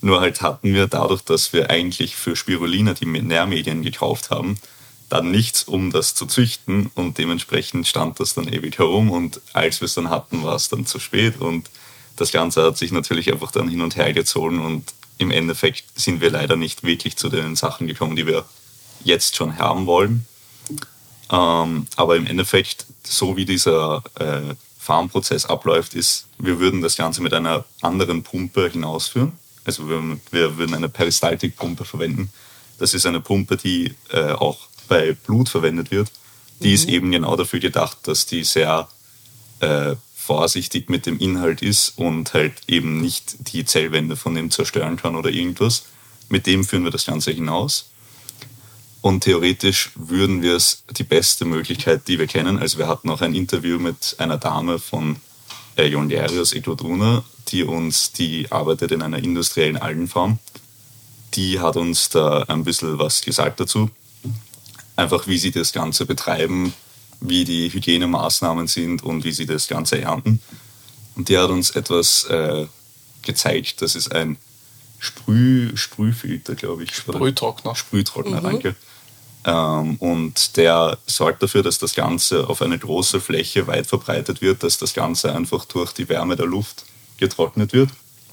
Nur 0.00 0.20
halt 0.20 0.42
hatten 0.42 0.74
wir 0.74 0.86
dadurch, 0.86 1.22
dass 1.22 1.52
wir 1.52 1.70
eigentlich 1.70 2.16
für 2.16 2.36
Spirulina 2.36 2.94
die 2.94 3.06
Nährmedien 3.06 3.82
gekauft 3.82 4.30
haben, 4.30 4.56
dann 5.08 5.30
nichts, 5.30 5.64
um 5.64 5.90
das 5.90 6.14
zu 6.14 6.26
züchten 6.26 6.90
und 6.94 7.18
dementsprechend 7.18 7.86
stand 7.86 8.20
das 8.20 8.34
dann 8.34 8.48
ewig 8.48 8.78
herum 8.78 9.10
und 9.10 9.40
als 9.52 9.80
wir 9.80 9.86
es 9.86 9.94
dann 9.94 10.10
hatten, 10.10 10.42
war 10.42 10.56
es 10.56 10.68
dann 10.68 10.86
zu 10.86 10.98
spät 10.98 11.40
und 11.40 11.68
das 12.16 12.32
Ganze 12.32 12.62
hat 12.62 12.78
sich 12.78 12.92
natürlich 12.92 13.32
einfach 13.32 13.50
dann 13.50 13.68
hin 13.68 13.80
und 13.80 13.96
her 13.96 14.12
gezogen 14.12 14.60
und 14.60 14.94
im 15.18 15.30
Endeffekt 15.30 15.84
sind 15.94 16.20
wir 16.20 16.30
leider 16.30 16.56
nicht 16.56 16.82
wirklich 16.82 17.16
zu 17.16 17.28
den 17.28 17.56
Sachen 17.56 17.86
gekommen, 17.86 18.16
die 18.16 18.26
wir 18.26 18.44
jetzt 19.04 19.36
schon 19.36 19.58
haben 19.58 19.86
wollen. 19.86 20.26
Ähm, 21.30 21.86
aber 21.96 22.16
im 22.16 22.26
Endeffekt, 22.26 22.86
so 23.02 23.36
wie 23.36 23.44
dieser 23.44 24.02
äh, 24.18 24.54
Farmprozess 24.78 25.46
abläuft, 25.46 25.94
ist, 25.94 26.26
wir 26.38 26.58
würden 26.58 26.82
das 26.82 26.96
Ganze 26.96 27.22
mit 27.22 27.32
einer 27.32 27.64
anderen 27.80 28.22
Pumpe 28.22 28.68
hinausführen. 28.68 29.32
Also 29.64 29.88
wir, 29.88 30.18
wir 30.30 30.56
würden 30.58 30.74
eine 30.74 30.88
Peristaltikpumpe 30.88 31.84
verwenden. 31.84 32.30
Das 32.78 32.92
ist 32.92 33.06
eine 33.06 33.20
Pumpe, 33.20 33.56
die 33.56 33.94
äh, 34.10 34.32
auch 34.32 34.58
bei 34.88 35.12
Blut 35.12 35.48
verwendet 35.48 35.90
wird. 35.90 36.10
Die 36.60 36.68
mhm. 36.68 36.74
ist 36.74 36.88
eben 36.88 37.10
genau 37.12 37.36
dafür 37.36 37.60
gedacht, 37.60 37.98
dass 38.02 38.26
die 38.26 38.44
sehr 38.44 38.88
äh, 39.60 39.94
vorsichtig 40.24 40.88
mit 40.88 41.04
dem 41.04 41.18
Inhalt 41.18 41.60
ist 41.60 41.98
und 41.98 42.32
halt 42.32 42.54
eben 42.66 43.00
nicht 43.00 43.52
die 43.52 43.66
Zellwände 43.66 44.16
von 44.16 44.34
dem 44.34 44.50
zerstören 44.50 44.96
kann 44.96 45.16
oder 45.16 45.30
irgendwas. 45.30 45.84
Mit 46.30 46.46
dem 46.46 46.64
führen 46.64 46.84
wir 46.84 46.90
das 46.90 47.04
Ganze 47.04 47.30
hinaus. 47.30 47.90
Und 49.02 49.24
theoretisch 49.24 49.90
würden 49.96 50.40
wir 50.40 50.56
es 50.56 50.84
die 50.90 51.04
beste 51.04 51.44
Möglichkeit, 51.44 52.08
die 52.08 52.18
wir 52.18 52.26
kennen. 52.26 52.58
Also 52.58 52.78
wir 52.78 52.88
hatten 52.88 53.10
auch 53.10 53.20
ein 53.20 53.34
Interview 53.34 53.78
mit 53.78 54.16
einer 54.16 54.38
Dame 54.38 54.78
von 54.78 55.16
äh, 55.76 55.88
Jonierius 55.88 56.54
Equadruna, 56.54 57.22
die 57.48 57.64
uns, 57.64 58.12
die 58.12 58.50
arbeitet 58.50 58.92
in 58.92 59.02
einer 59.02 59.18
industriellen 59.18 59.76
Algenfarm. 59.76 60.38
Die 61.34 61.60
hat 61.60 61.76
uns 61.76 62.08
da 62.08 62.44
ein 62.44 62.64
bisschen 62.64 62.98
was 62.98 63.20
gesagt 63.20 63.60
dazu. 63.60 63.90
Einfach 64.96 65.26
wie 65.26 65.36
sie 65.36 65.50
das 65.50 65.74
Ganze 65.74 66.06
betreiben, 66.06 66.72
wie 67.20 67.44
die 67.44 67.72
Hygienemaßnahmen 67.72 68.66
sind 68.66 69.02
und 69.02 69.24
wie 69.24 69.32
sie 69.32 69.46
das 69.46 69.68
Ganze 69.68 70.00
ernten. 70.00 70.40
Und 71.16 71.28
die 71.28 71.38
hat 71.38 71.50
uns 71.50 71.70
etwas 71.70 72.24
äh, 72.24 72.66
gezeigt. 73.22 73.82
Das 73.82 73.94
ist 73.94 74.14
ein 74.14 74.36
Sprüh, 74.98 75.76
Sprühfilter, 75.76 76.54
glaube 76.54 76.84
ich. 76.84 76.94
Sprühtrockner. 76.94 77.74
Sprühtrockner, 77.74 78.40
mhm. 78.40 78.44
danke. 78.44 78.76
Ähm, 79.44 79.96
und 79.96 80.56
der 80.56 80.98
sorgt 81.06 81.42
dafür, 81.42 81.62
dass 81.62 81.78
das 81.78 81.94
Ganze 81.94 82.48
auf 82.48 82.62
eine 82.62 82.78
große 82.78 83.20
Fläche 83.20 83.66
weit 83.66 83.86
verbreitet 83.86 84.40
wird, 84.40 84.62
dass 84.62 84.78
das 84.78 84.94
Ganze 84.94 85.34
einfach 85.34 85.66
durch 85.66 85.92
die 85.92 86.08
Wärme 86.08 86.36
der 86.36 86.46
Luft 86.46 86.86
getrocknet 87.18 87.72
wird. 87.72 87.90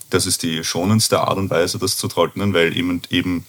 Das 0.10 0.26
ist 0.26 0.44
die 0.44 0.64
schonendste 0.64 1.20
Art 1.22 1.38
und 1.38 1.50
Weise, 1.50 1.78
das 1.80 1.98
zu 1.98 2.08
trocknen, 2.08 2.54
weil 2.54 2.76
eben, 2.76 3.02
eben 3.10 3.46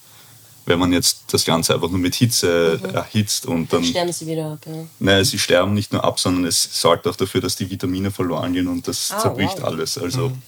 wenn 0.66 0.78
man 0.78 0.92
jetzt 0.92 1.24
das 1.32 1.44
Ganze 1.44 1.74
einfach 1.74 1.90
nur 1.90 1.98
mit 1.98 2.14
Hitze 2.14 2.80
mhm. 2.82 2.90
erhitzt 2.90 3.46
und 3.46 3.72
dann. 3.72 3.82
Dann 3.82 3.90
sterben 3.90 4.12
sie 4.12 4.26
wieder 4.26 4.52
ab, 4.52 4.60
ja. 4.66 4.84
Nein, 4.98 5.24
sie 5.24 5.38
sterben 5.38 5.74
nicht 5.74 5.92
nur 5.92 6.04
ab, 6.04 6.20
sondern 6.20 6.44
es 6.44 6.80
sorgt 6.80 7.06
auch 7.06 7.16
dafür, 7.16 7.40
dass 7.40 7.56
die 7.56 7.68
Vitamine 7.68 8.10
verloren 8.10 8.52
gehen 8.52 8.68
und 8.68 8.86
das 8.86 9.10
ah, 9.10 9.18
zerbricht 9.18 9.58
wow. 9.58 9.64
alles. 9.64 9.98
Also 9.98 10.28
mhm. 10.28 10.42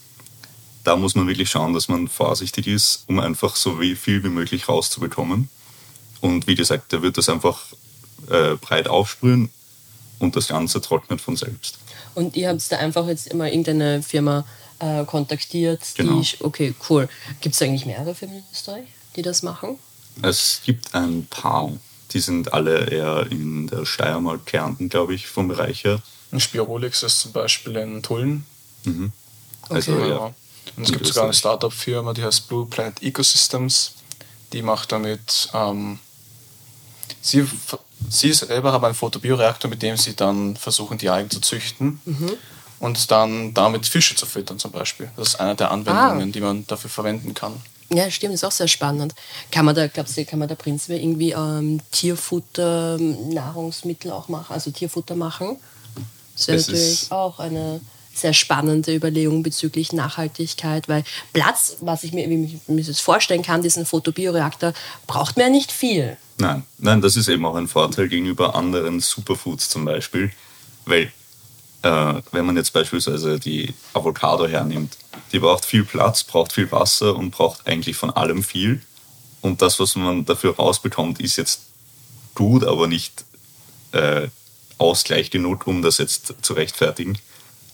da 0.84 0.96
muss 0.96 1.14
man 1.14 1.26
wirklich 1.26 1.50
schauen, 1.50 1.74
dass 1.74 1.88
man 1.88 2.08
vorsichtig 2.08 2.66
ist, 2.66 3.04
um 3.08 3.18
einfach 3.18 3.56
so 3.56 3.76
viel 3.76 4.22
wie 4.22 4.28
möglich 4.28 4.68
rauszubekommen. 4.68 5.48
Und 6.20 6.46
wie 6.46 6.54
gesagt, 6.54 6.92
der 6.92 7.02
wird 7.02 7.18
das 7.18 7.28
einfach 7.28 7.60
äh, 8.30 8.54
breit 8.54 8.88
aufsprühen 8.88 9.50
und 10.20 10.36
das 10.36 10.48
Ganze 10.48 10.80
trocknet 10.80 11.20
von 11.20 11.36
selbst. 11.36 11.78
Und 12.14 12.36
ihr 12.36 12.48
habt 12.48 12.70
da 12.70 12.78
einfach 12.78 13.06
jetzt 13.08 13.26
immer 13.26 13.48
irgendeine 13.48 14.02
Firma 14.02 14.44
äh, 14.78 15.04
kontaktiert, 15.04 15.80
genau. 15.96 16.20
die 16.20 16.44
okay, 16.44 16.74
cool. 16.88 17.08
Gibt 17.40 17.54
es 17.54 17.62
eigentlich 17.62 17.86
mehrere 17.86 18.14
Firmen 18.14 18.38
in 18.38 18.44
Österreich, 18.52 18.86
die 19.16 19.22
das 19.22 19.42
machen? 19.42 19.78
Es 20.22 20.60
gibt 20.64 20.94
ein 20.94 21.26
paar. 21.28 21.72
Die 22.12 22.20
sind 22.20 22.52
alle 22.52 22.86
eher 22.86 23.26
in 23.30 23.66
der 23.66 23.84
Steiermark, 23.84 24.46
Kärnten, 24.46 24.88
glaube 24.88 25.14
ich, 25.14 25.26
vom 25.26 25.48
Bereich 25.48 25.84
her. 25.84 26.00
Und 26.30 26.40
Spirolix 26.40 27.02
ist 27.02 27.20
zum 27.20 27.32
Beispiel 27.32 27.76
in 27.76 28.02
Tulln. 28.02 28.44
Mhm. 28.84 29.12
Also, 29.68 29.92
okay. 29.94 30.10
ja. 30.10 30.34
Und 30.76 30.84
es 30.84 30.92
gibt 30.92 31.06
sogar 31.06 31.24
eine 31.24 31.34
Startup-Firma, 31.34 32.12
die 32.14 32.22
heißt 32.22 32.48
Blue 32.48 32.66
Planet 32.66 33.02
Ecosystems. 33.02 33.94
Die 34.52 34.62
macht 34.62 34.92
damit 34.92 35.48
ähm, 35.52 35.98
Sie, 37.20 37.46
sie 38.10 38.32
selber 38.32 38.72
haben 38.72 38.84
einen 38.84 38.94
Photobioreaktor, 38.94 39.70
mit 39.70 39.82
dem 39.82 39.96
sie 39.96 40.14
dann 40.14 40.56
versuchen, 40.56 40.98
die 40.98 41.08
Algen 41.08 41.30
zu 41.30 41.40
züchten 41.40 42.00
mhm. 42.04 42.32
und 42.80 43.10
dann 43.10 43.54
damit 43.54 43.86
Fische 43.86 44.14
zu 44.14 44.26
füttern 44.26 44.58
zum 44.58 44.72
Beispiel. 44.72 45.10
Das 45.16 45.28
ist 45.28 45.36
eine 45.36 45.54
der 45.54 45.70
Anwendungen, 45.70 46.28
ah. 46.28 46.32
die 46.32 46.40
man 46.40 46.66
dafür 46.66 46.90
verwenden 46.90 47.32
kann. 47.32 47.60
Ja, 47.96 48.10
stimmt, 48.10 48.34
ist 48.34 48.44
auch 48.44 48.52
sehr 48.52 48.68
spannend. 48.68 49.14
Kann 49.50 49.64
man 49.64 49.74
da, 49.74 49.86
glaubst 49.86 50.16
du, 50.16 50.24
kann 50.24 50.38
man 50.38 50.48
da 50.48 50.54
prinzipiell 50.54 51.00
irgendwie 51.00 51.32
ähm, 51.32 51.80
Tierfutter, 51.90 52.98
Nahrungsmittel 52.98 54.10
auch 54.10 54.28
machen, 54.28 54.52
also 54.52 54.70
Tierfutter 54.70 55.14
machen? 55.14 55.56
Das 56.36 56.48
wäre 56.48 56.58
natürlich 56.58 57.06
auch 57.10 57.38
eine 57.38 57.80
sehr 58.14 58.32
spannende 58.32 58.94
Überlegung 58.94 59.42
bezüglich 59.42 59.92
Nachhaltigkeit, 59.92 60.88
weil 60.88 61.04
Platz, 61.32 61.76
was 61.80 62.04
ich 62.04 62.12
mir, 62.12 62.28
wie 62.28 62.44
ich 62.44 62.68
mir 62.68 62.84
das 62.84 63.00
vorstellen 63.00 63.42
kann, 63.42 63.62
diesen 63.62 63.86
Photobioreaktor, 63.86 64.72
braucht 65.06 65.36
mir 65.36 65.44
ja 65.44 65.48
nicht 65.50 65.72
viel. 65.72 66.16
Nein, 66.38 66.64
nein, 66.78 67.00
das 67.00 67.16
ist 67.16 67.28
eben 67.28 67.44
auch 67.44 67.54
ein 67.54 67.68
Vorteil 67.68 68.08
gegenüber 68.08 68.54
anderen 68.54 69.00
Superfoods 69.00 69.68
zum 69.68 69.84
Beispiel, 69.84 70.32
weil 70.84 71.12
äh, 71.84 72.22
wenn 72.32 72.46
man 72.46 72.56
jetzt 72.56 72.72
beispielsweise 72.72 73.38
die 73.38 73.74
Avocado 73.92 74.46
hernimmt, 74.46 74.96
die 75.32 75.38
braucht 75.38 75.66
viel 75.66 75.84
Platz, 75.84 76.24
braucht 76.24 76.52
viel 76.52 76.70
Wasser 76.72 77.14
und 77.14 77.30
braucht 77.30 77.66
eigentlich 77.66 77.96
von 77.96 78.10
allem 78.10 78.42
viel. 78.42 78.80
Und 79.42 79.60
das, 79.60 79.78
was 79.78 79.94
man 79.94 80.24
dafür 80.24 80.56
rausbekommt, 80.56 81.20
ist 81.20 81.36
jetzt 81.36 81.60
gut, 82.34 82.64
aber 82.64 82.86
nicht 82.86 83.26
äh, 83.92 84.28
Ausgleich 84.78 85.30
genug, 85.30 85.66
um 85.66 85.82
das 85.82 85.98
jetzt 85.98 86.34
zu 86.40 86.54
rechtfertigen. 86.54 87.18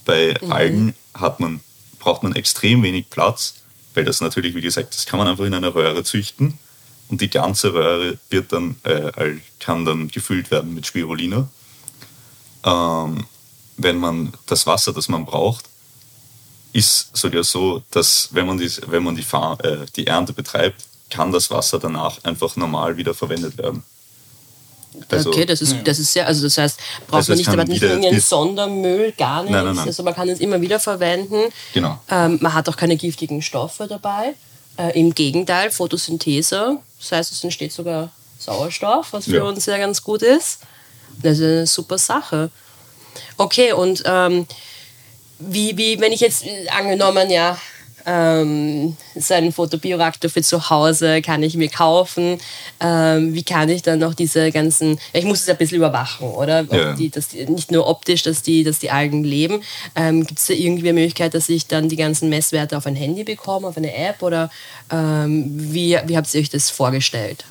Bei 0.04 0.36
mhm. 0.42 0.52
Algen 0.52 0.94
hat 1.14 1.38
man, 1.38 1.60
braucht 2.00 2.24
man 2.24 2.34
extrem 2.34 2.82
wenig 2.82 3.10
Platz, 3.10 3.54
weil 3.94 4.04
das 4.04 4.20
natürlich, 4.20 4.56
wie 4.56 4.60
gesagt, 4.60 4.92
das 4.92 5.06
kann 5.06 5.18
man 5.18 5.28
einfach 5.28 5.44
in 5.44 5.54
einer 5.54 5.74
Röhre 5.74 6.02
züchten 6.02 6.58
und 7.08 7.20
die 7.20 7.30
ganze 7.30 7.72
Röhre 7.72 8.18
wird 8.28 8.52
dann, 8.52 8.74
äh, 8.82 9.36
kann 9.60 9.84
dann 9.84 10.08
gefüllt 10.08 10.50
werden 10.50 10.74
mit 10.74 10.86
Spirulina. 10.86 11.48
Ähm, 12.64 13.24
wenn 13.82 13.98
man 13.98 14.32
das 14.46 14.66
Wasser, 14.66 14.92
das 14.92 15.08
man 15.08 15.24
braucht, 15.24 15.64
ist 16.72 17.16
sogar 17.16 17.44
so, 17.44 17.82
dass 17.90 18.28
wenn 18.32 18.46
man 18.46 18.58
die, 18.58 18.70
wenn 18.86 19.02
man 19.02 19.16
die, 19.16 19.22
Fahr 19.22 19.62
äh, 19.64 19.86
die 19.96 20.06
Ernte 20.06 20.32
betreibt, 20.32 20.84
kann 21.08 21.32
das 21.32 21.50
Wasser 21.50 21.78
danach 21.78 22.22
einfach 22.24 22.54
normal 22.56 22.96
wieder 22.96 23.14
verwendet 23.14 23.58
werden. 23.58 23.82
Also, 25.08 25.30
okay, 25.30 25.44
das 25.44 25.62
ist, 25.62 25.76
das 25.84 25.98
ist 25.98 26.12
sehr, 26.12 26.26
also 26.26 26.42
das 26.42 26.58
heißt, 26.58 26.80
braucht 27.06 27.18
also 27.18 27.32
man 27.32 27.38
nicht, 27.38 27.48
aber 27.48 27.64
nicht 27.64 27.82
irgendeinen 27.82 28.20
Sondermüll, 28.20 29.12
gar 29.12 29.42
nichts. 29.42 29.52
Nein, 29.52 29.64
nein, 29.64 29.76
nein. 29.76 29.86
Also 29.86 30.02
man 30.02 30.14
kann 30.14 30.28
es 30.28 30.40
immer 30.40 30.60
wieder 30.60 30.80
verwenden. 30.80 31.52
Genau. 31.74 32.00
Ähm, 32.10 32.38
man 32.40 32.54
hat 32.54 32.68
auch 32.68 32.76
keine 32.76 32.96
giftigen 32.96 33.40
Stoffe 33.40 33.86
dabei. 33.86 34.34
Äh, 34.76 34.98
Im 34.98 35.14
Gegenteil, 35.14 35.70
Photosynthese, 35.70 36.78
das 36.98 37.12
heißt, 37.12 37.32
es 37.32 37.44
entsteht 37.44 37.72
sogar 37.72 38.10
Sauerstoff, 38.38 39.12
was 39.12 39.26
für 39.26 39.36
ja. 39.36 39.42
uns 39.42 39.66
ja 39.66 39.78
ganz 39.78 40.02
gut 40.02 40.22
ist. 40.22 40.60
Das 41.22 41.38
ist 41.38 41.44
eine 41.44 41.66
super 41.66 41.98
Sache. 41.98 42.50
Okay, 43.36 43.72
und 43.72 44.02
ähm, 44.06 44.46
wie, 45.38 45.76
wie, 45.76 46.00
wenn 46.00 46.12
ich 46.12 46.20
jetzt 46.20 46.44
äh, 46.44 46.68
angenommen, 46.68 47.30
ja, 47.30 47.58
ähm, 48.06 48.96
so 49.14 49.34
einen 49.34 49.52
Fotobioreaktor 49.52 50.30
für 50.30 50.42
zu 50.42 50.70
Hause 50.70 51.22
kann 51.22 51.42
ich 51.42 51.56
mir 51.56 51.68
kaufen. 51.68 52.38
Ähm, 52.80 53.34
wie 53.34 53.42
kann 53.42 53.68
ich 53.68 53.82
dann 53.82 53.98
noch 53.98 54.14
diese 54.14 54.50
ganzen, 54.50 54.98
ich 55.12 55.24
muss 55.24 55.42
es 55.42 55.48
ein 55.48 55.56
bisschen 55.56 55.78
überwachen, 55.78 56.28
oder? 56.28 56.62
Ja. 56.70 56.94
Die, 56.94 57.10
dass 57.10 57.28
die, 57.28 57.44
nicht 57.46 57.70
nur 57.70 57.86
optisch, 57.86 58.22
dass 58.22 58.42
die, 58.42 58.64
dass 58.64 58.78
die 58.78 58.90
Algen 58.90 59.24
leben. 59.24 59.62
Ähm, 59.94 60.26
Gibt 60.26 60.38
es 60.38 60.46
da 60.46 60.54
irgendwie 60.54 60.88
eine 60.88 61.00
Möglichkeit, 61.00 61.34
dass 61.34 61.48
ich 61.48 61.66
dann 61.66 61.88
die 61.88 61.96
ganzen 61.96 62.28
Messwerte 62.28 62.76
auf 62.76 62.86
ein 62.86 62.96
Handy 62.96 63.24
bekomme, 63.24 63.68
auf 63.68 63.76
eine 63.76 63.94
App? 63.94 64.22
Oder 64.22 64.50
ähm, 64.90 65.46
wie, 65.72 65.98
wie 66.06 66.16
habt 66.16 66.32
ihr 66.34 66.40
euch 66.40 66.50
das 66.50 66.70
vorgestellt? 66.70 67.44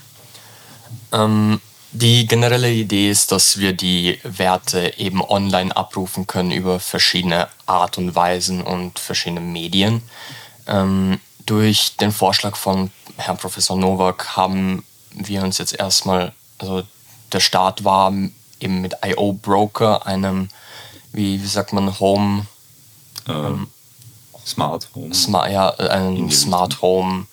Ähm, 1.91 2.00
die 2.00 2.27
generelle 2.27 2.72
Idee 2.72 3.10
ist, 3.10 3.31
dass 3.31 3.58
wir 3.58 3.74
die 3.74 4.19
Werte 4.24 4.93
eben 4.98 5.22
online 5.22 5.75
abrufen 5.75 6.27
können 6.27 6.51
über 6.51 6.79
verschiedene 6.79 7.48
Art 7.65 7.98
und 7.98 8.15
Weisen 8.15 8.62
und 8.62 9.00
verschiedene 9.00 9.41
Medien. 9.41 10.01
Ähm, 10.67 11.19
durch 11.46 11.96
den 11.98 12.12
Vorschlag 12.12 12.55
von 12.55 12.91
Herrn 13.17 13.38
Professor 13.38 13.75
Nowak 13.75 14.38
haben 14.38 14.84
wir 15.12 15.43
uns 15.43 15.58
jetzt 15.58 15.74
erstmal, 15.74 16.34
also 16.60 16.84
der 17.31 17.39
Start 17.39 17.84
war 17.84 18.13
eben 18.60 18.81
mit 18.81 18.96
IO 19.03 19.34
Broker, 19.34 20.05
einem, 20.05 20.50
wie, 21.12 21.41
wie 21.41 21.48
sagt 21.48 21.74
man, 21.74 22.00
Home. 22.00 22.46
Ähm, 23.27 23.67
Smart 24.46 24.89
Home. 24.96 25.13
Smart, 25.13 25.51
ja, 25.51 25.69
ein 25.69 26.29
Smart 26.31 26.81
Home, 26.81 27.27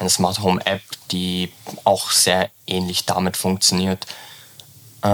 eine 0.00 0.10
Smart 0.10 0.40
Home 0.40 0.64
App, 0.64 0.82
die 1.10 1.52
auch 1.84 2.10
sehr 2.10 2.50
ähnlich 2.66 3.04
damit 3.04 3.36
funktioniert. 3.36 4.06
Äh, 5.02 5.06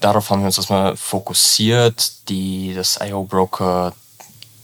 darauf 0.00 0.30
haben 0.30 0.40
wir 0.40 0.46
uns 0.46 0.58
erstmal 0.58 0.96
fokussiert. 0.96 2.28
Die, 2.28 2.74
das 2.74 2.98
IO 3.02 3.24
Broker 3.24 3.94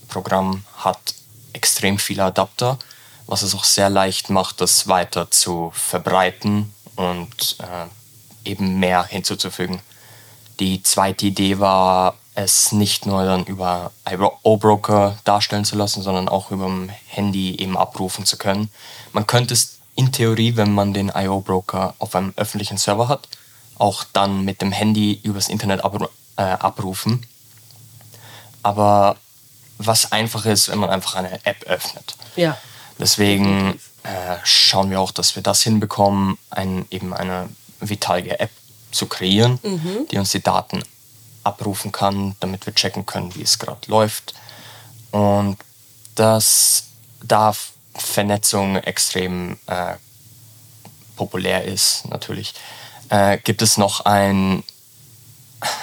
Programm 0.08 0.64
hat 0.76 1.14
extrem 1.54 1.98
viele 1.98 2.24
Adapter, 2.24 2.78
was 3.26 3.42
es 3.42 3.54
auch 3.54 3.64
sehr 3.64 3.88
leicht 3.88 4.30
macht, 4.30 4.60
das 4.60 4.88
weiter 4.88 5.30
zu 5.30 5.72
verbreiten 5.74 6.74
und 6.96 7.56
äh, 7.60 8.48
eben 8.48 8.78
mehr 8.78 9.04
hinzuzufügen. 9.04 9.80
Die 10.60 10.82
zweite 10.82 11.26
Idee 11.26 11.58
war, 11.58 12.16
es 12.34 12.72
nicht 12.72 13.06
nur 13.06 13.24
dann 13.24 13.44
über 13.44 13.90
O-Broker 14.42 15.18
darstellen 15.24 15.64
zu 15.64 15.76
lassen, 15.76 16.02
sondern 16.02 16.28
auch 16.28 16.50
über 16.50 16.64
dem 16.64 16.88
Handy 17.06 17.56
eben 17.56 17.76
abrufen 17.76 18.24
zu 18.24 18.38
können. 18.38 18.70
Man 19.12 19.26
könnte 19.26 19.54
es 19.54 19.78
in 19.94 20.12
Theorie, 20.12 20.56
wenn 20.56 20.72
man 20.72 20.94
den 20.94 21.12
IO-Broker 21.14 21.94
auf 21.98 22.14
einem 22.14 22.32
öffentlichen 22.36 22.78
Server 22.78 23.08
hat, 23.08 23.28
auch 23.78 24.04
dann 24.12 24.44
mit 24.44 24.62
dem 24.62 24.72
Handy 24.72 25.20
übers 25.22 25.48
Internet 25.48 25.84
abru 25.84 26.06
äh, 26.36 26.42
abrufen. 26.42 27.26
Aber 28.62 29.16
was 29.76 30.12
einfach 30.12 30.46
ist, 30.46 30.68
wenn 30.70 30.78
man 30.78 30.88
einfach 30.88 31.16
eine 31.16 31.44
App 31.44 31.64
öffnet. 31.64 32.14
Ja. 32.36 32.56
Deswegen 32.98 33.78
äh, 34.04 34.36
schauen 34.44 34.90
wir 34.90 35.00
auch, 35.00 35.10
dass 35.10 35.36
wir 35.36 35.42
das 35.42 35.62
hinbekommen, 35.62 36.38
ein, 36.50 36.86
eben 36.90 37.12
eine 37.12 37.48
Vitalia 37.80 38.36
App 38.36 38.50
zu 38.92 39.06
kreieren, 39.06 39.58
mhm. 39.62 40.06
die 40.10 40.18
uns 40.18 40.30
die 40.30 40.42
Daten 40.42 40.82
abrufen 41.44 41.92
kann, 41.92 42.36
damit 42.40 42.66
wir 42.66 42.74
checken 42.74 43.06
können, 43.06 43.34
wie 43.34 43.42
es 43.42 43.58
gerade 43.58 43.90
läuft. 43.90 44.34
Und 45.10 45.58
dass 46.14 46.84
da 47.22 47.54
Vernetzung 47.94 48.76
extrem 48.76 49.58
äh, 49.66 49.94
populär 51.16 51.64
ist, 51.64 52.08
natürlich, 52.08 52.54
äh, 53.10 53.38
gibt 53.38 53.62
es 53.62 53.76
noch 53.76 54.00
ein, 54.00 54.64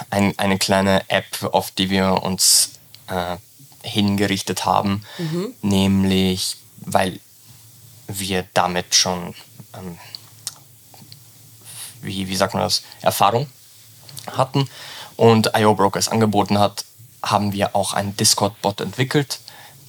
ein, 0.09 0.37
eine 0.37 0.57
kleine 0.57 1.07
App, 1.09 1.43
auf 1.51 1.71
die 1.71 1.89
wir 1.89 2.23
uns 2.23 2.71
äh, 3.07 3.37
hingerichtet 3.83 4.65
haben, 4.65 5.05
mhm. 5.17 5.53
nämlich 5.61 6.57
weil 6.77 7.19
wir 8.07 8.47
damit 8.53 8.95
schon, 8.95 9.35
ähm, 9.75 9.97
wie, 12.01 12.27
wie 12.27 12.35
sagt 12.35 12.53
man 12.53 12.63
das, 12.63 12.83
Erfahrung 13.01 13.47
hatten 14.31 14.67
und 15.19 15.51
IO 15.53 15.75
Brokers 15.75 16.07
angeboten 16.07 16.59
hat, 16.59 16.85
haben 17.21 17.51
wir 17.51 17.75
auch 17.75 17.93
einen 17.93 18.15
Discord-Bot 18.15 18.79
entwickelt, 18.79 19.39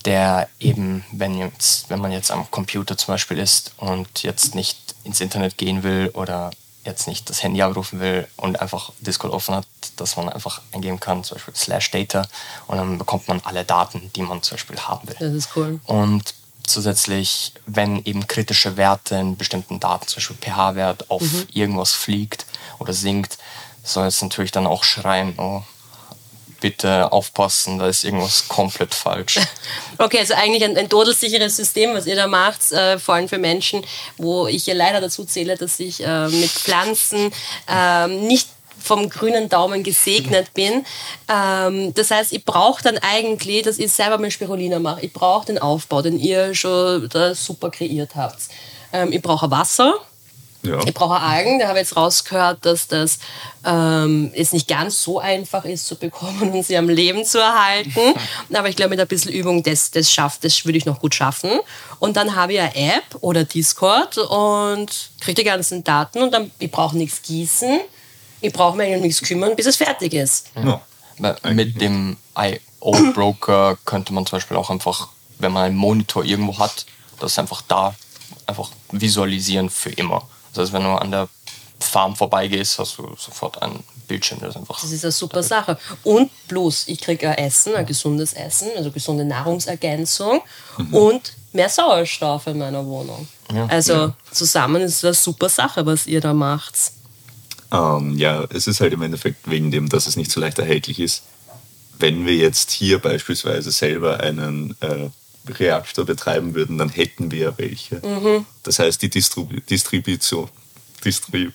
der 0.04 0.48
eben, 0.58 1.04
wenn, 1.12 1.38
jetzt, 1.38 1.88
wenn 1.88 2.00
man 2.00 2.10
jetzt 2.10 2.32
am 2.32 2.50
Computer 2.50 2.96
zum 2.96 3.14
Beispiel 3.14 3.38
ist 3.38 3.72
und 3.76 4.24
jetzt 4.24 4.56
nicht 4.56 4.76
ins 5.04 5.20
Internet 5.20 5.56
gehen 5.56 5.84
will 5.84 6.10
oder 6.14 6.50
jetzt 6.84 7.06
nicht 7.06 7.30
das 7.30 7.44
Handy 7.44 7.62
abrufen 7.62 8.00
will 8.00 8.26
und 8.38 8.60
einfach 8.60 8.90
Discord 8.98 9.32
offen 9.32 9.54
hat, 9.54 9.66
dass 9.94 10.16
man 10.16 10.28
einfach 10.28 10.62
eingeben 10.72 10.98
kann, 10.98 11.22
zum 11.22 11.36
Beispiel 11.36 11.54
slash 11.54 11.92
data 11.92 12.26
und 12.66 12.78
dann 12.78 12.98
bekommt 12.98 13.28
man 13.28 13.40
alle 13.44 13.64
Daten, 13.64 14.10
die 14.16 14.22
man 14.22 14.42
zum 14.42 14.56
Beispiel 14.56 14.80
haben 14.80 15.06
will. 15.06 15.16
Das 15.20 15.32
ist 15.32 15.50
cool. 15.54 15.78
Und 15.84 16.34
zusätzlich, 16.66 17.52
wenn 17.66 18.04
eben 18.04 18.26
kritische 18.26 18.76
Werte 18.76 19.14
in 19.14 19.36
bestimmten 19.36 19.78
Daten, 19.78 20.08
zum 20.08 20.16
Beispiel 20.16 20.36
pH-Wert, 20.40 21.08
auf 21.08 21.22
mhm. 21.22 21.46
irgendwas 21.52 21.92
fliegt 21.92 22.46
oder 22.80 22.92
sinkt, 22.92 23.38
soll 23.82 24.06
es 24.06 24.22
natürlich 24.22 24.50
dann 24.50 24.66
auch 24.66 24.84
schreien, 24.84 25.34
oh, 25.38 25.62
bitte 26.60 27.10
aufpassen, 27.12 27.78
da 27.78 27.88
ist 27.88 28.04
irgendwas 28.04 28.46
komplett 28.48 28.94
falsch. 28.94 29.38
Okay, 29.98 30.18
also 30.18 30.32
eigentlich 30.32 30.64
ein, 30.64 30.78
ein 30.78 30.88
todelsicheres 30.88 31.56
System, 31.56 31.92
was 31.92 32.06
ihr 32.06 32.16
da 32.16 32.26
macht, 32.26 32.72
äh, 32.72 32.98
vor 32.98 33.16
allem 33.16 33.28
für 33.28 33.36
Menschen, 33.36 33.84
wo 34.16 34.46
ich 34.46 34.64
ja 34.64 34.72
leider 34.72 35.02
dazu 35.02 35.26
zähle, 35.26 35.56
dass 35.56 35.78
ich 35.78 36.02
äh, 36.02 36.28
mit 36.28 36.48
Pflanzen 36.48 37.30
äh, 37.68 38.06
nicht 38.06 38.48
vom 38.82 39.10
grünen 39.10 39.50
Daumen 39.50 39.82
gesegnet 39.82 40.54
bin. 40.54 40.86
Ähm, 41.28 41.92
das 41.92 42.10
heißt, 42.10 42.32
ich 42.32 42.46
brauche 42.46 42.82
dann 42.82 42.96
eigentlich, 42.98 43.62
dass 43.62 43.78
ich 43.78 43.92
selber 43.92 44.16
mit 44.16 44.32
Spirulina 44.32 44.78
mache, 44.78 45.04
ich 45.04 45.12
brauche 45.12 45.46
den 45.46 45.58
Aufbau, 45.58 46.00
den 46.00 46.18
ihr 46.18 46.54
schon 46.54 47.06
da 47.10 47.34
super 47.34 47.70
kreiert 47.70 48.14
habt. 48.14 48.40
Ähm, 48.92 49.12
ich 49.12 49.20
brauche 49.20 49.50
Wasser, 49.50 49.94
ja. 50.62 50.78
Ich 50.84 50.92
brauche 50.92 51.18
Algen, 51.18 51.58
da 51.58 51.68
habe 51.68 51.78
ich 51.78 51.86
jetzt 51.86 51.96
rausgehört, 51.96 52.66
dass 52.66 52.86
das 52.86 53.18
ähm, 53.64 54.30
es 54.34 54.52
nicht 54.52 54.68
ganz 54.68 55.02
so 55.02 55.18
einfach 55.18 55.64
ist 55.64 55.86
zu 55.86 55.96
bekommen 55.96 56.52
und 56.52 56.64
sie 56.64 56.76
am 56.76 56.88
Leben 56.88 57.24
zu 57.24 57.38
erhalten. 57.38 58.14
Aber 58.52 58.68
ich 58.68 58.76
glaube, 58.76 58.90
mit 58.90 59.00
ein 59.00 59.08
bisschen 59.08 59.32
Übung, 59.32 59.62
das, 59.62 59.90
das 59.90 60.12
schafft, 60.12 60.44
das 60.44 60.64
würde 60.66 60.76
ich 60.76 60.84
noch 60.84 61.00
gut 61.00 61.14
schaffen. 61.14 61.50
Und 61.98 62.16
dann 62.16 62.36
habe 62.36 62.54
ich 62.54 62.60
eine 62.60 62.76
App 62.76 63.04
oder 63.20 63.44
Discord 63.44 64.18
und 64.18 65.10
kriege 65.20 65.42
die 65.42 65.44
ganzen 65.44 65.82
Daten 65.82 66.22
und 66.22 66.32
dann, 66.32 66.50
ich 66.58 66.70
brauche 66.70 66.96
nichts 66.96 67.22
gießen, 67.22 67.80
ich 68.42 68.52
brauche 68.52 68.76
mich 68.76 68.94
um 68.94 69.00
nichts 69.00 69.22
kümmern, 69.22 69.56
bis 69.56 69.66
es 69.66 69.76
fertig 69.76 70.12
ist. 70.12 70.48
Ja. 70.56 70.80
Mit 71.50 71.80
dem 71.80 72.16
IO-Broker 72.36 73.78
könnte 73.84 74.12
man 74.12 74.24
zum 74.26 74.38
Beispiel 74.38 74.56
auch 74.56 74.70
einfach, 74.70 75.08
wenn 75.38 75.52
man 75.52 75.64
einen 75.64 75.76
Monitor 75.76 76.24
irgendwo 76.24 76.58
hat, 76.58 76.86
das 77.18 77.38
einfach 77.38 77.62
da 77.68 77.94
einfach 78.46 78.70
visualisieren 78.90 79.68
für 79.68 79.90
immer. 79.90 80.26
Das 80.52 80.64
heißt, 80.64 80.72
wenn 80.72 80.82
du 80.82 80.90
an 80.90 81.10
der 81.10 81.28
Farm 81.78 82.14
vorbeigehst, 82.14 82.78
hast 82.78 82.98
du 82.98 83.08
sofort 83.18 83.60
einen 83.62 83.82
Bildschirm. 84.06 84.40
Das 84.40 84.50
ist, 84.50 84.56
einfach 84.56 84.80
das 84.80 84.92
ist 84.92 85.04
eine 85.04 85.12
super 85.12 85.42
Sache. 85.42 85.78
Und 86.04 86.30
plus, 86.48 86.88
ich 86.88 87.00
kriege 87.00 87.30
ein 87.30 87.38
Essen, 87.38 87.74
ein 87.74 87.86
gesundes 87.86 88.32
Essen, 88.32 88.68
also 88.76 88.90
gesunde 88.90 89.24
Nahrungsergänzung 89.24 90.42
mhm. 90.78 90.94
und 90.94 91.32
mehr 91.52 91.68
Sauerstoff 91.68 92.46
in 92.46 92.58
meiner 92.58 92.84
Wohnung. 92.84 93.26
Ja, 93.52 93.66
also 93.66 93.92
ja. 93.92 94.14
zusammen 94.30 94.82
ist 94.82 95.02
das 95.02 95.04
eine 95.04 95.14
super 95.14 95.48
Sache, 95.48 95.86
was 95.86 96.06
ihr 96.06 96.20
da 96.20 96.34
macht. 96.34 96.74
Ähm, 97.72 98.18
ja, 98.18 98.44
es 98.50 98.66
ist 98.66 98.80
halt 98.80 98.92
im 98.92 99.02
Endeffekt 99.02 99.48
wegen 99.48 99.70
dem, 99.70 99.88
dass 99.88 100.06
es 100.06 100.16
nicht 100.16 100.30
so 100.30 100.40
leicht 100.40 100.58
erhältlich 100.58 100.98
ist. 100.98 101.22
Wenn 101.98 102.26
wir 102.26 102.34
jetzt 102.34 102.70
hier 102.70 102.98
beispielsweise 102.98 103.70
selber 103.70 104.20
einen 104.20 104.76
äh, 104.80 105.10
Reaktor 105.48 106.04
betreiben 106.04 106.54
würden, 106.54 106.78
dann 106.78 106.88
hätten 106.88 107.30
wir 107.30 107.38
ja 107.38 107.58
welche. 107.58 107.96
Mhm. 107.96 108.44
Das 108.62 108.78
heißt, 108.78 109.00
die 109.02 109.08
Distribu 109.08 109.60
Distribution, 109.68 110.48
Distrib 111.04 111.52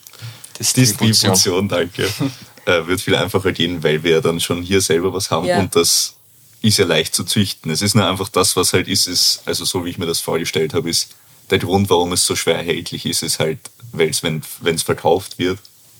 Distribution. 0.59 1.09
Distribution, 1.09 1.69
danke, 1.69 2.03
äh, 2.65 2.87
wird 2.87 3.01
viel 3.01 3.15
einfacher 3.15 3.51
gehen, 3.51 3.83
weil 3.83 4.03
wir 4.03 4.11
ja 4.11 4.21
dann 4.21 4.39
schon 4.39 4.61
hier 4.61 4.81
selber 4.81 5.13
was 5.13 5.29
haben 5.29 5.45
ja. 5.45 5.59
und 5.59 5.75
das 5.75 6.15
ist 6.61 6.77
ja 6.77 6.85
leicht 6.85 7.13
zu 7.13 7.23
züchten. 7.23 7.71
Es 7.71 7.81
ist 7.81 7.95
nur 7.95 8.07
einfach 8.07 8.29
das, 8.29 8.55
was 8.55 8.73
halt 8.73 8.87
ist, 8.87 9.07
ist, 9.07 9.43
also 9.45 9.65
so 9.65 9.85
wie 9.85 9.89
ich 9.89 9.97
mir 9.97 10.07
das 10.07 10.19
vorgestellt 10.19 10.73
habe, 10.73 10.89
ist 10.89 11.13
der 11.51 11.59
Grund, 11.59 11.89
warum 11.89 12.11
es 12.13 12.25
so 12.25 12.35
schwer 12.35 12.55
erhältlich 12.55 13.05
ist, 13.05 13.21
ist 13.21 13.39
halt, 13.39 13.59
weil 13.91 14.09
es, 14.09 14.23
wenn 14.23 14.41
es 14.63 14.83
verkauft 14.83 15.37
wird, 15.37 15.59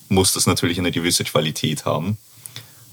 muss 0.10 0.34
das 0.34 0.48
natürlich 0.48 0.80
eine 0.80 0.92
gewisse 0.92 1.24
Qualität 1.24 1.86
haben. 1.86 2.18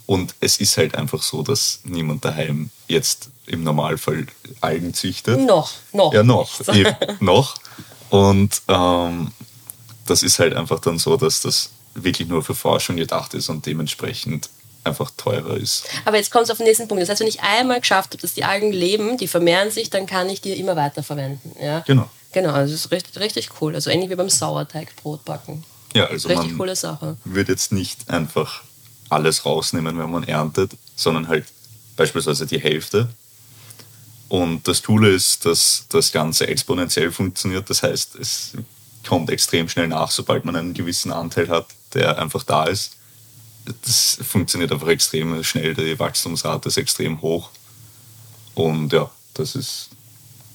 Und 0.06 0.34
es 0.40 0.58
ist 0.58 0.76
halt 0.76 0.96
einfach 0.96 1.22
so, 1.22 1.42
dass 1.42 1.80
niemand 1.84 2.24
daheim 2.24 2.70
jetzt 2.88 3.30
im 3.46 3.64
Normalfall 3.64 4.26
Algen 4.60 4.94
züchtet. 4.94 5.40
Noch, 5.40 5.72
noch. 5.92 6.12
Ja, 6.12 6.22
noch, 6.22 6.48
eben, 6.74 6.94
noch. 7.20 7.56
Und 8.10 8.62
ähm, 8.68 9.32
das 10.06 10.22
ist 10.22 10.38
halt 10.38 10.54
einfach 10.54 10.80
dann 10.80 10.98
so, 10.98 11.16
dass 11.16 11.40
das 11.40 11.70
wirklich 11.94 12.28
nur 12.28 12.42
für 12.42 12.54
Forschung 12.54 12.96
gedacht 12.96 13.34
ist 13.34 13.48
und 13.48 13.66
dementsprechend 13.66 14.48
einfach 14.84 15.10
teurer 15.16 15.56
ist. 15.56 15.84
Aber 16.04 16.16
jetzt 16.16 16.30
kommt 16.30 16.44
es 16.44 16.50
auf 16.50 16.56
den 16.56 16.66
nächsten 16.66 16.88
Punkt. 16.88 17.02
Das 17.02 17.08
heißt, 17.08 17.20
wenn 17.20 17.28
ich 17.28 17.40
einmal 17.40 17.80
geschafft 17.80 18.12
habe, 18.12 18.22
dass 18.22 18.34
die 18.34 18.44
Algen 18.44 18.72
leben, 18.72 19.16
die 19.16 19.28
vermehren 19.28 19.70
sich, 19.70 19.90
dann 19.90 20.06
kann 20.06 20.28
ich 20.28 20.40
die 20.40 20.52
immer 20.52 20.76
weiter 20.76 21.02
verwenden. 21.02 21.54
Ja? 21.60 21.80
Genau. 21.80 22.08
Genau, 22.32 22.50
also 22.52 22.72
das 22.72 22.86
ist 22.86 22.90
richtig, 22.90 23.20
richtig 23.20 23.50
cool. 23.60 23.74
Also 23.74 23.90
ähnlich 23.90 24.10
wie 24.10 24.14
beim 24.14 24.30
Sauerteigbrot 24.30 25.24
backen. 25.24 25.64
Ja, 25.94 26.06
also 26.06 26.28
richtig 26.28 26.48
man 26.48 26.58
coole 26.58 26.76
Sache. 26.76 27.16
Wird 27.24 27.48
jetzt 27.48 27.72
nicht 27.72 28.08
einfach 28.08 28.62
alles 29.10 29.44
rausnehmen, 29.44 29.98
wenn 29.98 30.10
man 30.10 30.24
erntet, 30.24 30.72
sondern 30.96 31.28
halt 31.28 31.44
beispielsweise 31.96 32.46
die 32.46 32.58
Hälfte. 32.58 33.08
Und 34.32 34.66
das 34.66 34.82
Coole 34.82 35.10
ist, 35.10 35.44
dass 35.44 35.84
das 35.90 36.10
Ganze 36.10 36.46
exponentiell 36.46 37.12
funktioniert. 37.12 37.68
Das 37.68 37.82
heißt, 37.82 38.14
es 38.14 38.52
kommt 39.06 39.28
extrem 39.28 39.68
schnell 39.68 39.88
nach, 39.88 40.10
sobald 40.10 40.46
man 40.46 40.56
einen 40.56 40.72
gewissen 40.72 41.12
Anteil 41.12 41.50
hat, 41.50 41.66
der 41.92 42.18
einfach 42.18 42.42
da 42.42 42.64
ist. 42.64 42.96
Das 43.84 44.16
funktioniert 44.26 44.72
einfach 44.72 44.88
extrem 44.88 45.44
schnell. 45.44 45.74
Die 45.74 45.98
Wachstumsrate 45.98 46.70
ist 46.70 46.78
extrem 46.78 47.20
hoch. 47.20 47.50
Und 48.54 48.90
ja, 48.94 49.10
das 49.34 49.54
ist 49.54 49.90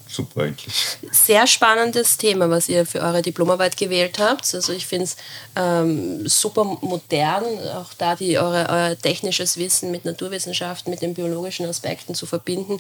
super 0.09 0.41
eigentlich. 0.41 0.73
Sehr 1.11 1.45
spannendes 1.45 2.17
Thema, 2.17 2.49
was 2.49 2.69
ihr 2.69 2.85
für 2.85 3.01
eure 3.01 3.21
Diplomarbeit 3.21 3.77
gewählt 3.77 4.17
habt. 4.19 4.55
Also 4.55 4.73
ich 4.73 4.87
finde 4.87 5.05
es 5.05 5.17
ähm, 5.55 6.27
super 6.27 6.63
modern, 6.63 7.45
auch 7.75 7.93
da 7.97 8.15
die, 8.15 8.39
eure, 8.39 8.69
euer 8.69 8.97
technisches 8.99 9.57
Wissen 9.57 9.91
mit 9.91 10.05
Naturwissenschaften, 10.05 10.89
mit 10.89 11.01
den 11.01 11.13
biologischen 11.13 11.67
Aspekten 11.67 12.15
zu 12.15 12.25
verbinden, 12.25 12.79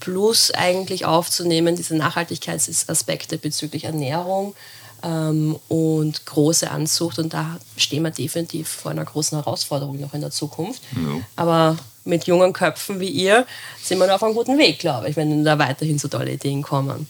plus 0.00 0.50
eigentlich 0.50 1.04
aufzunehmen, 1.04 1.76
diese 1.76 1.96
Nachhaltigkeitsaspekte 1.96 3.38
bezüglich 3.38 3.84
Ernährung 3.84 4.54
ähm, 5.02 5.56
und 5.68 6.26
große 6.26 6.70
Anzucht. 6.70 7.18
Und 7.18 7.34
da 7.34 7.58
stehen 7.76 8.02
wir 8.02 8.10
definitiv 8.10 8.68
vor 8.68 8.90
einer 8.90 9.04
großen 9.04 9.38
Herausforderung 9.38 10.00
noch 10.00 10.14
in 10.14 10.20
der 10.20 10.30
Zukunft. 10.30 10.82
Ja. 10.94 11.20
Aber 11.36 11.76
mit 12.04 12.26
jungen 12.26 12.52
Köpfen 12.52 13.00
wie 13.00 13.10
ihr 13.10 13.46
sind 13.82 13.98
wir 13.98 14.06
noch 14.06 14.14
auf 14.14 14.22
einem 14.22 14.34
guten 14.34 14.58
Weg, 14.58 14.78
glaube 14.78 15.08
ich, 15.08 15.16
wenn 15.16 15.44
da 15.44 15.58
weiterhin 15.58 15.98
so 15.98 16.08
tolle 16.08 16.32
Ideen 16.32 16.62
kommen. 16.62 17.06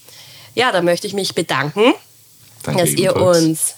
Ja, 0.55 0.72
da 0.72 0.83
möchte 0.83 1.07
ich 1.07 1.14
mich 1.14 1.35
bedanken, 1.35 1.94
Danke 2.64 2.81
dass 2.81 2.90
ihr 2.90 3.14
uns 3.14 3.74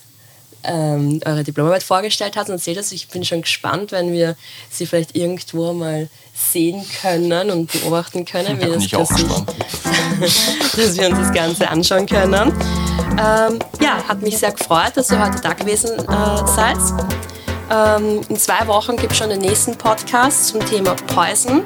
ähm, 0.64 1.20
eure 1.24 1.44
Diplomarbeit 1.44 1.82
vorgestellt 1.82 2.36
habt 2.36 2.48
und 2.48 2.54
erzählt 2.54 2.78
hast. 2.78 2.92
Ich 2.92 3.08
bin 3.08 3.24
schon 3.24 3.42
gespannt, 3.42 3.92
wenn 3.92 4.12
wir 4.12 4.36
sie 4.70 4.86
vielleicht 4.86 5.16
irgendwo 5.16 5.72
mal 5.72 6.08
sehen 6.34 6.84
können 7.00 7.50
und 7.50 7.70
beobachten 7.72 8.24
können, 8.24 8.60
wie 8.60 8.66
das 8.66 8.84
ich 8.84 8.92
passiert. 8.92 9.28
gespannt. 9.28 9.54
dass 10.76 10.96
wir 10.96 11.08
uns 11.08 11.18
das 11.18 11.32
Ganze 11.32 11.68
anschauen 11.68 12.06
können. 12.06 12.52
Ähm, 13.12 13.58
ja, 13.80 14.02
hat 14.06 14.22
mich 14.22 14.38
sehr 14.38 14.52
gefreut, 14.52 14.92
dass 14.94 15.10
ihr 15.10 15.22
heute 15.22 15.40
da 15.42 15.52
gewesen 15.52 15.98
äh, 15.98 16.46
seid. 16.46 16.78
Ähm, 17.70 18.20
in 18.28 18.36
zwei 18.36 18.66
Wochen 18.66 18.96
gibt 18.96 19.12
es 19.12 19.18
schon 19.18 19.30
den 19.30 19.40
nächsten 19.40 19.76
Podcast 19.76 20.48
zum 20.48 20.64
Thema 20.66 20.94
Poison, 21.14 21.62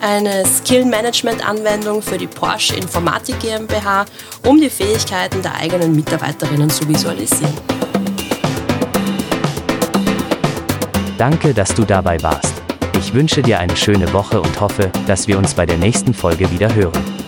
eine 0.00 0.44
Skill-Management-Anwendung 0.44 2.02
für 2.02 2.18
die 2.18 2.26
Porsche 2.26 2.74
Informatik 2.74 3.38
GmbH, 3.40 4.04
um 4.44 4.60
die 4.60 4.70
Fähigkeiten 4.70 5.42
der 5.42 5.54
eigenen 5.54 5.94
Mitarbeiterinnen 5.94 6.70
zu 6.70 6.88
visualisieren. 6.88 7.73
Danke, 11.16 11.54
dass 11.54 11.72
du 11.74 11.84
dabei 11.84 12.20
warst. 12.22 12.60
Ich 12.98 13.14
wünsche 13.14 13.40
dir 13.40 13.60
eine 13.60 13.76
schöne 13.76 14.12
Woche 14.12 14.40
und 14.40 14.60
hoffe, 14.60 14.90
dass 15.06 15.28
wir 15.28 15.38
uns 15.38 15.54
bei 15.54 15.64
der 15.64 15.76
nächsten 15.76 16.12
Folge 16.12 16.50
wieder 16.50 16.74
hören. 16.74 17.23